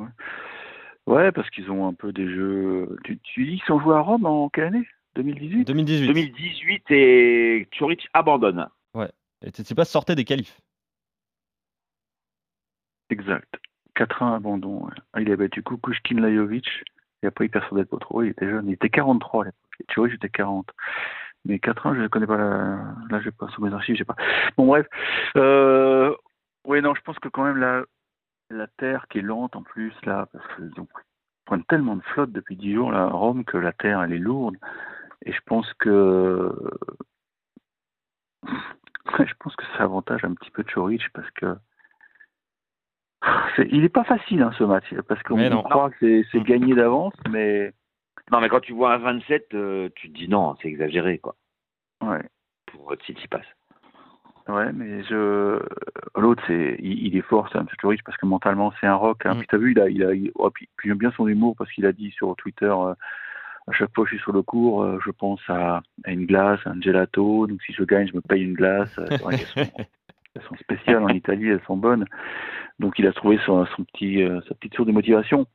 Ouais, 1.06 1.14
ouais 1.14 1.32
parce 1.32 1.48
qu'ils 1.50 1.70
ont 1.70 1.88
un 1.88 1.94
peu 1.94 2.12
des 2.12 2.28
jeux. 2.28 2.96
Tu, 3.04 3.18
tu 3.22 3.44
dis 3.46 3.50
qu'ils 3.56 3.64
sont 3.66 3.80
joués 3.80 3.96
à 3.96 4.00
Rome 4.00 4.26
en 4.26 4.48
quelle 4.48 4.64
année? 4.64 4.86
2018 5.16 5.64
2018. 5.64 6.06
2018 6.08 6.82
et 6.90 7.68
Choric 7.78 8.06
abandonne. 8.14 8.66
Et 9.44 9.50
Tsitsipas 9.50 9.84
sortait 9.84 10.14
des 10.14 10.24
qualifs. 10.24 10.60
Exact. 13.10 13.54
4-1 13.96 14.36
abandon. 14.36 14.86
ouais. 14.86 14.92
Ah, 15.12 15.20
Il 15.20 15.30
a 15.30 15.36
battu 15.36 15.62
Kukushkin 15.62 16.20
Lajovic 16.20 16.66
et 17.22 17.26
après 17.26 17.46
il 17.46 17.50
perd 17.50 17.64
sur 17.66 17.76
Del 17.76 17.86
Potro. 17.86 18.22
Il 18.22 18.30
était 18.30 18.48
jeune. 18.48 18.68
Il 18.68 18.74
était 18.74 18.90
43 18.90 19.42
à 19.42 19.46
l'époque. 19.46 19.86
Tu 19.88 20.00
vois, 20.00 20.08
j'étais 20.08 20.28
40. 20.28 20.68
Mais 21.44 21.56
4-1, 21.56 21.94
je 21.96 22.00
ne 22.00 22.08
connais 22.08 22.26
pas. 22.26 22.38
La... 22.38 22.94
Là, 23.10 23.20
j'ai 23.22 23.30
pas 23.30 23.48
sur 23.48 23.62
mes 23.62 23.72
archives, 23.72 23.96
j'ai 23.96 24.04
pas. 24.04 24.16
Bon, 24.56 24.66
bref. 24.66 24.86
Euh... 25.36 26.14
Oui, 26.64 26.80
non, 26.80 26.94
je 26.94 27.02
pense 27.02 27.18
que 27.18 27.28
quand 27.28 27.44
même 27.44 27.58
la, 27.58 27.84
la 28.48 28.66
terre 28.78 29.06
qui 29.10 29.18
est 29.18 29.22
lente 29.22 29.54
en 29.54 29.62
plus, 29.62 29.92
là, 30.06 30.26
parce 30.32 30.44
qu'ils 30.56 30.80
ont 30.80 30.88
prennent 31.44 31.64
tellement 31.64 31.96
de 31.96 32.02
flotte 32.02 32.32
depuis 32.32 32.56
10 32.56 32.74
jours 32.74 32.92
là, 32.92 33.02
à 33.02 33.08
Rome 33.08 33.44
que 33.44 33.58
la 33.58 33.72
terre, 33.72 34.02
elle 34.02 34.12
est 34.14 34.18
lourde. 34.18 34.56
Et 35.26 35.32
je 35.32 35.40
pense 35.46 35.70
que. 35.74 36.50
Je 39.06 39.34
pense 39.40 39.54
que 39.56 39.64
ça 39.76 39.84
avantage 39.84 40.24
un 40.24 40.34
petit 40.34 40.50
peu 40.50 40.64
Choric 40.64 41.02
parce 41.12 41.30
que 41.32 41.56
il 43.70 43.80
n'est 43.82 43.88
pas 43.88 44.04
facile 44.04 44.42
hein, 44.42 44.52
ce 44.58 44.64
match 44.64 44.84
parce 45.08 45.22
qu'on 45.22 45.36
croit 45.62 45.90
que 45.90 46.22
c'est- 46.30 46.38
Mm. 46.40 46.42
gagné 46.44 46.74
d'avance, 46.74 47.14
mais 47.30 47.72
Non, 48.32 48.40
mais 48.40 48.48
quand 48.48 48.60
tu 48.60 48.72
vois 48.72 48.94
un 48.94 48.98
27, 48.98 49.52
euh, 49.54 49.90
tu 49.96 50.08
te 50.10 50.16
dis 50.16 50.28
non, 50.28 50.56
c'est 50.62 50.68
exagéré, 50.68 51.18
quoi, 51.18 51.36
ouais, 52.02 52.22
pour 52.66 52.90
euh, 52.92 52.96
Tsitsipas. 52.96 53.42
ouais, 54.48 54.72
mais 54.72 55.02
je 55.04 55.60
l'autre 56.18 56.42
c'est 56.46 56.76
il, 56.80 57.06
il 57.06 57.16
est 57.18 57.22
fort, 57.22 57.48
c'est 57.52 57.58
un 57.58 57.64
petit 57.66 57.76
Choric 57.76 58.02
parce 58.02 58.16
que 58.16 58.24
mentalement 58.26 58.72
c'est 58.80 58.86
un 58.86 58.94
rock. 58.94 59.26
Hein. 59.26 59.34
Mm. 59.34 59.38
Puis 59.38 59.46
t'as 59.48 59.56
vu, 59.58 59.72
il 59.72 59.80
a, 59.80 59.88
il 59.90 60.04
a, 60.04 60.14
il- 60.14 60.32
oh, 60.36 60.50
puis, 60.50 60.68
puis 60.76 60.88
j'aime 60.88 60.98
bien 60.98 61.12
son 61.12 61.28
humour 61.28 61.54
parce 61.56 61.70
qu'il 61.72 61.84
a 61.86 61.92
dit 61.92 62.10
sur 62.12 62.34
Twitter. 62.36 62.64
euh, 62.74 62.94
à 63.66 63.72
chaque 63.72 63.94
fois 63.94 64.04
que 64.04 64.10
je 64.10 64.16
suis 64.16 64.22
sur 64.22 64.32
le 64.32 64.42
cours, 64.42 64.82
euh, 64.82 64.98
je 65.04 65.10
pense 65.10 65.40
à, 65.48 65.82
à 66.04 66.10
une 66.10 66.26
glace, 66.26 66.60
à 66.66 66.70
un 66.70 66.80
gelato. 66.80 67.46
Donc 67.46 67.62
si 67.62 67.72
je 67.72 67.82
gagne, 67.84 68.06
je 68.08 68.14
me 68.14 68.20
paye 68.20 68.42
une 68.42 68.54
glace. 68.54 68.90
Euh, 68.98 69.06
c'est 69.10 69.22
vrai 69.22 69.38
qu'elles 69.38 69.46
sont- 69.66 69.72
elles 70.34 70.42
sont 70.42 70.56
spéciales 70.56 71.02
en 71.02 71.08
Italie, 71.08 71.48
elles 71.48 71.62
sont 71.66 71.76
bonnes. 71.76 72.04
Donc 72.78 72.98
il 72.98 73.06
a 73.06 73.12
trouvé 73.12 73.38
son, 73.46 73.64
son 73.66 73.84
petit, 73.84 74.22
euh, 74.22 74.40
sa 74.48 74.54
petite 74.54 74.74
source 74.74 74.86
de 74.88 74.92
motivation. 74.92 75.46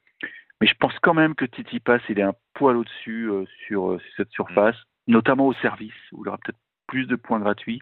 Mais 0.62 0.68
je 0.68 0.74
pense 0.80 0.98
quand 1.02 1.14
même 1.14 1.36
que 1.36 1.46
Titi 1.46 1.80
Pass, 1.80 2.02
il 2.10 2.20
est 2.20 2.24
un 2.24 2.34
poil 2.54 2.76
au-dessus 2.78 3.30
euh, 3.30 3.46
sur, 3.68 3.92
euh, 3.92 4.00
sur 4.00 4.14
cette 4.18 4.32
surface, 4.32 4.76
notamment 5.08 5.48
au 5.48 5.54
service, 5.54 5.94
où 6.12 6.24
il 6.26 6.28
aura 6.30 6.38
peut-être 6.38 6.58
plus 6.88 7.06
de 7.08 7.16
points 7.16 7.40
gratuits. 7.40 7.82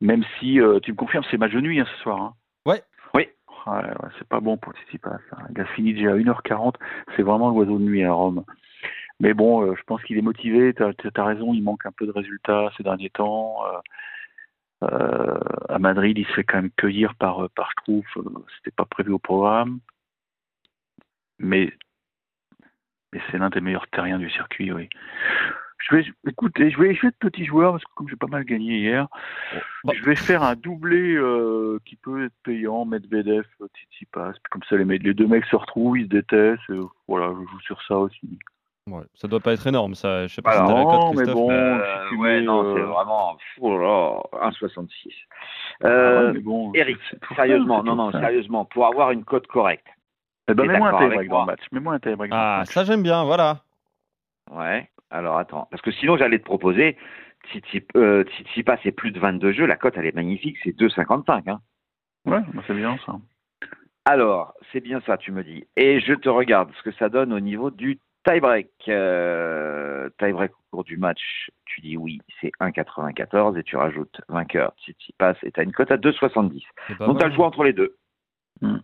Même 0.00 0.22
si 0.38 0.60
tu 0.84 0.92
me 0.92 0.96
confirmes, 0.96 1.24
c'est 1.30 1.36
match 1.38 1.52
de 1.52 1.60
nuit 1.60 1.80
hein, 1.80 1.86
ce 1.96 2.02
soir. 2.02 2.22
Hein. 2.22 2.32
Ouais. 2.66 2.82
Oui. 3.14 3.26
Ouais, 3.66 3.82
ouais, 3.82 4.08
c'est 4.18 4.28
pas 4.28 4.38
bon 4.40 4.56
pour 4.56 4.72
Titi 4.74 4.96
Pass. 4.98 5.20
hein. 5.32 5.42
Il 5.54 5.60
a 5.60 5.64
fini 5.66 5.92
déjà 5.92 6.12
à 6.12 6.16
1h40. 6.16 6.74
C'est 7.16 7.22
vraiment 7.22 7.50
l'oiseau 7.50 7.78
de 7.78 7.82
nuit 7.82 8.04
à 8.04 8.12
Rome. 8.12 8.44
Mais 9.20 9.34
bon, 9.34 9.62
euh, 9.64 9.74
je 9.76 9.82
pense 9.82 10.02
qu'il 10.04 10.16
est 10.18 10.22
motivé. 10.22 10.74
Tu 10.74 10.82
as, 10.82 11.24
raison, 11.24 11.52
il 11.54 11.62
manque 11.62 11.86
un 11.86 11.92
peu 11.92 12.06
de 12.06 12.12
résultats 12.12 12.70
ces 12.76 12.82
derniers 12.82 13.10
temps. 13.10 13.64
Euh, 13.66 13.78
euh, 14.84 15.38
à 15.68 15.78
Madrid, 15.78 16.16
il 16.16 16.26
se 16.26 16.32
fait 16.32 16.44
quand 16.44 16.62
même 16.62 16.70
cueillir 16.76 17.14
par, 17.16 17.48
par. 17.50 17.72
Euh, 17.88 18.00
C'était 18.56 18.70
pas 18.70 18.84
prévu 18.84 19.12
au 19.12 19.18
programme. 19.18 19.80
Mais, 21.40 21.72
mais 23.12 23.20
c'est 23.30 23.38
l'un 23.38 23.50
des 23.50 23.60
meilleurs 23.60 23.88
terriens 23.88 24.18
du 24.18 24.30
circuit, 24.30 24.72
oui. 24.72 24.88
Je 25.80 25.94
vais, 25.94 26.04
écoutez, 26.26 26.70
je 26.72 26.78
vais 26.80 26.92
jouer 26.94 27.10
de 27.10 27.16
petits 27.16 27.44
joueurs 27.44 27.72
parce 27.72 27.84
que 27.84 27.90
comme 27.94 28.08
j'ai 28.08 28.16
pas 28.16 28.26
mal 28.26 28.42
gagné 28.44 28.78
hier, 28.78 29.06
Bon. 29.84 29.92
je 29.92 30.02
vais 30.04 30.16
faire 30.16 30.42
un 30.42 30.56
doublé 30.56 31.14
euh, 31.14 31.78
qui 31.84 31.94
peut 31.94 32.24
être 32.24 32.34
payant, 32.42 32.84
Medvedev, 32.84 33.44
Tsitsipas. 33.76 34.32
Puis 34.32 34.42
Comme 34.50 34.64
ça, 34.64 34.76
les, 34.76 34.98
les 34.98 35.14
deux 35.14 35.28
mecs 35.28 35.44
se 35.44 35.54
retrouvent, 35.54 35.96
ils 35.96 36.04
se 36.04 36.08
détestent. 36.08 36.70
euh, 36.70 36.84
voilà, 37.06 37.32
je 37.32 37.48
joue 37.48 37.60
sur 37.60 37.80
ça 37.84 37.96
aussi. 37.98 38.38
Ouais, 38.90 39.04
ça 39.14 39.28
doit 39.28 39.40
pas 39.40 39.52
être 39.52 39.66
énorme, 39.66 39.94
ça. 39.94 40.26
Je 40.26 40.34
sais 40.34 40.42
pas 40.42 40.50
Bah 40.50 40.66
si 40.66 40.72
t'as 40.72 40.78
la 40.78 40.84
non, 40.84 41.10
cote, 41.12 41.16
mais 41.26 41.32
bon. 41.32 41.50
Euh, 41.50 42.02
si 42.04 42.08
tu 42.14 42.20
ouais, 42.20 42.40
non, 42.40 42.74
c'est 42.74 42.82
vraiment 42.82 43.36
oh 43.60 43.78
là, 43.78 44.48
1,66. 44.50 44.88
Ah 45.82 45.86
Euh, 45.86 46.26
ouais, 46.28 46.32
mais 46.34 46.40
bon, 46.40 46.72
Eric, 46.74 46.98
sérieusement, 47.36 47.82
non, 47.82 47.94
pour 47.96 47.96
non, 47.96 48.12
sérieusement, 48.12 48.64
pour 48.64 48.86
avoir 48.86 49.10
une 49.10 49.24
cote 49.24 49.46
correcte. 49.46 49.86
Eh 50.50 50.54
ben, 50.54 50.66
mets-moi 50.66 50.88
un 50.88 50.98
tie-break 50.98 51.28
dans 51.28 51.40
le 51.40 51.46
match. 51.46 51.60
Mets-moi 51.72 51.94
un 51.94 51.98
tie-break 51.98 52.30
Ah, 52.34 52.58
match. 52.60 52.68
ça 52.70 52.84
j'aime 52.84 53.02
bien, 53.02 53.24
voilà. 53.24 53.60
Ouais. 54.50 54.88
Alors 55.10 55.38
attends, 55.38 55.68
parce 55.70 55.82
que 55.82 55.90
sinon 55.90 56.16
j'allais 56.16 56.38
te 56.38 56.44
proposer, 56.44 56.96
Tsitsipas 57.50 57.98
euh, 57.98 58.24
Tsitsipas, 58.24 58.76
c'est 58.82 58.92
plus 58.92 59.10
de 59.10 59.18
22 59.20 59.52
jeux, 59.52 59.66
la 59.66 59.76
cote 59.76 59.94
elle 59.96 60.06
est 60.06 60.14
magnifique, 60.14 60.56
c'est 60.64 60.76
2,55. 60.76 61.48
Hein. 61.50 61.60
Ouais, 62.26 62.40
bah, 62.54 62.62
c'est 62.66 62.74
bien 62.74 62.96
ça. 63.06 63.16
Alors, 64.04 64.54
c'est 64.72 64.80
bien 64.80 65.00
ça, 65.06 65.18
tu 65.18 65.32
me 65.32 65.44
dis. 65.44 65.66
Et 65.76 66.00
je 66.00 66.14
te 66.14 66.28
regarde 66.30 66.70
ce 66.78 66.82
que 66.82 66.92
ça 66.96 67.08
donne 67.10 67.32
au 67.32 67.40
niveau 67.40 67.70
du 67.70 67.98
tie-break. 68.24 68.68
Euh, 68.88 70.08
tie-break 70.18 70.52
au 70.52 70.62
cours 70.76 70.84
du 70.84 70.96
match, 70.96 71.50
tu 71.64 71.80
dis 71.80 71.96
oui, 71.96 72.20
c'est 72.40 72.50
1,94 72.60 73.58
et 73.58 73.62
tu 73.62 73.76
rajoutes 73.76 74.20
vainqueur 74.28 74.72
Tsitsipas 74.80 75.34
et 75.42 75.52
tu 75.52 75.60
as 75.60 75.62
une 75.62 75.72
cote 75.72 75.90
à 75.90 75.96
2,70. 75.96 76.62
C'est 76.88 76.96
pas 76.98 77.06
Donc 77.06 77.18
tu 77.18 77.24
as 77.24 77.28
le 77.28 77.34
choix 77.34 77.46
entre 77.46 77.64
les 77.64 77.72
deux. 77.72 77.96
Hmm. 78.60 78.78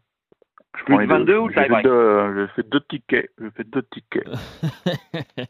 Je 0.79 0.85
Plus 0.85 0.95
prends 0.95 0.99
les 1.01 1.07
deux. 1.07 1.15
22 1.15 1.39
ou 1.39 1.49
Je 1.49 1.55
fais 1.55 1.63
tie-break 1.63 1.85
deux- 1.85 2.35
Je 2.37 2.47
fais 2.55 2.63
deux 2.65 2.81
tickets. 2.89 3.31
Je 3.39 3.49
fais 3.51 3.65
deux 3.65 3.83
tickets. 3.93 4.29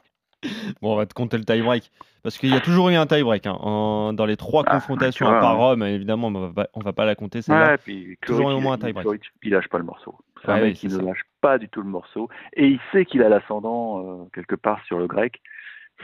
bon, 0.83 0.93
on 0.93 0.97
va 0.97 1.07
te 1.07 1.15
compter 1.15 1.39
le 1.39 1.45
tie-break. 1.45 1.91
Parce 2.23 2.39
qu'il 2.39 2.51
y 2.51 2.55
a 2.57 2.61
toujours 2.61 2.89
eu 2.91 2.95
un 2.95 3.07
tie-break 3.07 3.47
hein, 3.47 3.57
en- 3.61 4.13
dans 4.15 4.25
les 4.27 4.37
trois 4.37 4.63
Ah, 4.67 4.75
confrontations, 4.75 5.27
tu 5.27 5.31
vois, 5.31 5.39
à 5.39 5.41
part 5.43 5.53
hein. 5.57 5.71
Rome, 5.73 5.83
évidemment, 5.83 6.29
on 6.29 6.33
va 6.49 6.53
pas, 6.53 6.69
on 6.75 6.81
va 6.81 6.93
pas 6.93 7.05
la 7.05 7.15
compter 7.15 7.43
celle-là. 7.43 7.73
Ouais, 7.73 7.79
puis 7.79 8.17
Toujours 8.23 8.47
Klorik, 8.47 8.59
au 8.59 8.61
moins 8.63 8.75
un 8.75 8.77
il- 8.79 8.95
tie-break. 8.95 9.21
Il 9.43 9.51
lâche 9.53 9.69
pas 9.69 9.79
le 9.79 9.85
morceau. 9.85 10.15
C'est 10.43 10.51
un 10.51 10.55
Ouais, 10.55 10.61
mec 10.63 10.69
oui, 10.69 10.75
qui 10.75 10.91
c'est 10.91 10.97
ne 10.97 11.01
ça. 11.03 11.07
lâche 11.09 11.23
pas 11.45 11.59
du 11.59 11.69
tout 11.69 11.83
le 11.83 11.89
morceau. 11.89 12.29
Et 12.55 12.67
il 12.67 12.81
sait 12.91 13.05
qu'il 13.05 13.23
a 13.23 13.29
l'ascendant 13.29 14.01
euh, 14.01 14.25
quelque 14.35 14.55
part 14.57 14.81
sur 14.87 14.99
le 14.99 15.07
grec. 15.07 15.41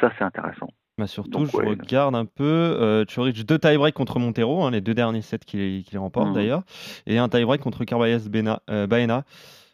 Ça, 0.00 0.12
c'est 0.18 0.24
intéressant. 0.24 0.68
Bah, 0.98 1.06
surtout, 1.06 1.30
Donc, 1.30 1.46
je 1.50 1.56
ouais. 1.56 1.68
regarde 1.70 2.14
un 2.14 2.26
peu. 2.26 2.44
Euh, 2.44 3.04
Chorich, 3.06 3.46
deux 3.46 3.58
tie-break 3.58 3.94
contre 3.94 4.18
Montero, 4.18 4.62
hein, 4.64 4.70
les 4.70 4.82
deux 4.82 4.92
derniers 4.92 5.22
sets 5.22 5.38
qu'il 5.46 5.82
remporte 5.98 6.28
Mhm. 6.28 6.34
d'ailleurs, 6.34 6.62
et 7.06 7.16
un 7.18 7.28
tie-break 7.30 7.60
contre 7.62 7.84
Carvalhas 7.84 8.28
Bena- 8.28 8.60
euh, 8.68 8.86
Baena 8.86 9.24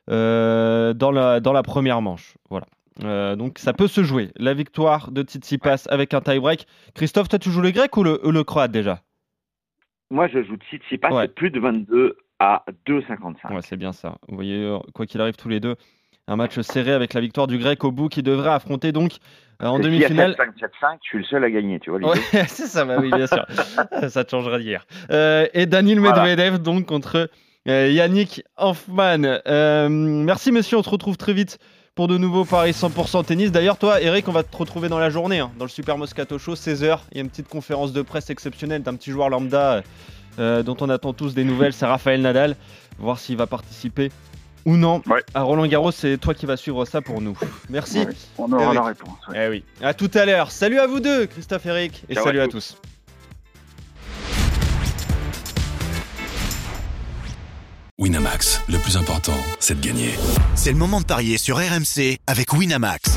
euh, 0.08 0.94
dans, 0.94 1.10
la, 1.10 1.40
dans 1.40 1.52
la 1.52 1.62
première 1.64 2.00
manche. 2.00 2.36
Voilà. 2.48 2.66
Euh, 3.04 3.34
donc 3.36 3.58
ça 3.58 3.72
peut 3.72 3.88
se 3.88 4.02
jouer. 4.04 4.30
La 4.36 4.54
victoire 4.54 5.10
de 5.10 5.22
Tsitsipas 5.22 5.86
avec 5.90 6.14
un 6.14 6.20
tie-break. 6.20 6.66
Christophe, 6.94 7.28
toi 7.28 7.38
tu 7.40 7.50
joues 7.50 7.60
le 7.60 7.72
grec 7.72 7.96
ou 7.96 8.04
le, 8.04 8.20
le 8.24 8.44
croate 8.44 8.70
déjà? 8.70 9.00
Moi, 10.10 10.28
je 10.28 10.42
joue 10.44 10.56
Tsitsipas, 10.56 11.10
Ouais. 11.12 11.26
plus 11.28 11.50
de 11.50 11.58
22 11.58 12.16
à 12.38 12.64
2,55. 12.86 13.54
Ouais, 13.54 13.62
c'est 13.62 13.76
bien 13.76 13.92
ça. 13.92 14.16
Vous 14.28 14.34
voyez, 14.34 14.62
euh, 14.62 14.78
quoi 14.94 15.06
qu'il 15.06 15.20
arrive, 15.20 15.36
tous 15.36 15.48
les 15.48 15.60
deux, 15.60 15.76
un 16.28 16.36
match 16.36 16.58
serré 16.60 16.92
avec 16.92 17.14
la 17.14 17.20
victoire 17.20 17.46
du 17.46 17.58
grec 17.58 17.84
au 17.84 17.92
bout 17.92 18.08
qui 18.08 18.22
devrait 18.22 18.50
affronter 18.50 18.92
donc 18.92 19.12
euh, 19.62 19.66
en 19.66 19.78
demi-finale. 19.78 20.32
7-5, 20.32 20.68
7-5, 20.82 20.98
je 21.02 21.08
suis 21.08 21.18
le 21.18 21.24
seul 21.24 21.44
à 21.44 21.50
gagner, 21.50 21.80
tu 21.80 21.90
vois 21.90 22.00
Ouais, 22.00 22.18
c'est 22.48 22.66
ça, 22.66 22.84
bah 22.84 22.96
oui, 23.00 23.10
bien 23.10 23.26
sûr. 23.26 23.46
ça 24.08 24.24
te 24.24 24.30
changera 24.30 24.58
d'hier. 24.58 24.86
Euh, 25.10 25.46
et 25.54 25.66
Daniel 25.66 26.00
Voilà. 26.00 26.24
Medvedev, 26.24 26.58
donc, 26.58 26.86
contre 26.86 27.30
euh, 27.68 27.88
Yannick 27.88 28.42
Hoffman. 28.56 29.40
Merci, 29.88 30.52
monsieur. 30.52 30.78
On 30.78 30.82
se 30.82 30.90
retrouve 30.90 31.16
très 31.16 31.32
vite 31.32 31.58
pour 31.94 32.08
de 32.08 32.18
nouveaux 32.18 32.44
paris 32.44 32.72
100% 32.72 33.24
tennis. 33.24 33.50
D'ailleurs, 33.50 33.78
toi, 33.78 34.02
Eric, 34.02 34.28
on 34.28 34.32
va 34.32 34.42
te 34.42 34.54
retrouver 34.54 34.90
dans 34.90 34.98
la 34.98 35.08
journée, 35.08 35.38
hein, 35.38 35.50
dans 35.58 35.64
le 35.64 35.70
Super 35.70 35.96
Moscato 35.96 36.38
Show, 36.38 36.54
16h. 36.54 36.98
Il 37.12 37.16
y 37.16 37.20
a 37.20 37.22
une 37.22 37.30
petite 37.30 37.48
conférence 37.48 37.94
de 37.94 38.02
presse 38.02 38.28
exceptionnelle 38.28 38.82
d'un 38.82 38.94
petit 38.94 39.10
joueur 39.10 39.30
lambda 39.30 39.82
euh, 40.38 40.62
dont 40.62 40.76
on 40.80 40.88
attend 40.90 41.12
tous 41.12 41.34
des 41.34 41.44
nouvelles. 41.44 41.72
C'est 41.72 41.86
Raphaël 41.86 42.20
Nadal. 42.20 42.56
Voir 42.98 43.18
s'il 43.18 43.36
va 43.36 43.46
participer 43.46 44.10
ou 44.64 44.76
non. 44.76 45.02
Ouais. 45.06 45.22
À 45.34 45.42
Roland 45.42 45.66
Garros, 45.66 45.92
c'est 45.92 46.18
toi 46.18 46.34
qui 46.34 46.44
vas 46.46 46.56
suivre 46.56 46.84
ça 46.86 47.00
pour 47.02 47.20
nous. 47.20 47.36
Merci. 47.68 48.00
Ouais, 48.00 48.08
on 48.38 48.50
aura 48.52 48.70
Eh 48.72 48.74
la 48.74 48.82
réponse. 48.82 49.18
ouais. 49.28 49.44
Eh 49.46 49.48
oui. 49.48 49.64
À 49.82 49.94
tout 49.94 50.10
à 50.14 50.24
l'heure. 50.24 50.50
Salut 50.50 50.78
à 50.80 50.86
vous 50.86 50.98
deux, 51.00 51.26
Christophe, 51.26 51.66
Eric, 51.66 52.04
et 52.08 52.14
Ciao 52.14 52.24
salut 52.24 52.40
à 52.40 52.44
à 52.44 52.48
tous. 52.48 52.76
tous. 52.80 52.88
Winamax, 57.98 58.60
le 58.68 58.78
plus 58.78 58.96
important, 58.98 59.32
c'est 59.58 59.80
de 59.80 59.86
gagner. 59.86 60.10
C'est 60.54 60.70
le 60.72 60.76
moment 60.76 61.00
de 61.00 61.06
parier 61.06 61.38
sur 61.38 61.56
RMC 61.56 62.18
avec 62.26 62.52
Winamax. 62.52 63.16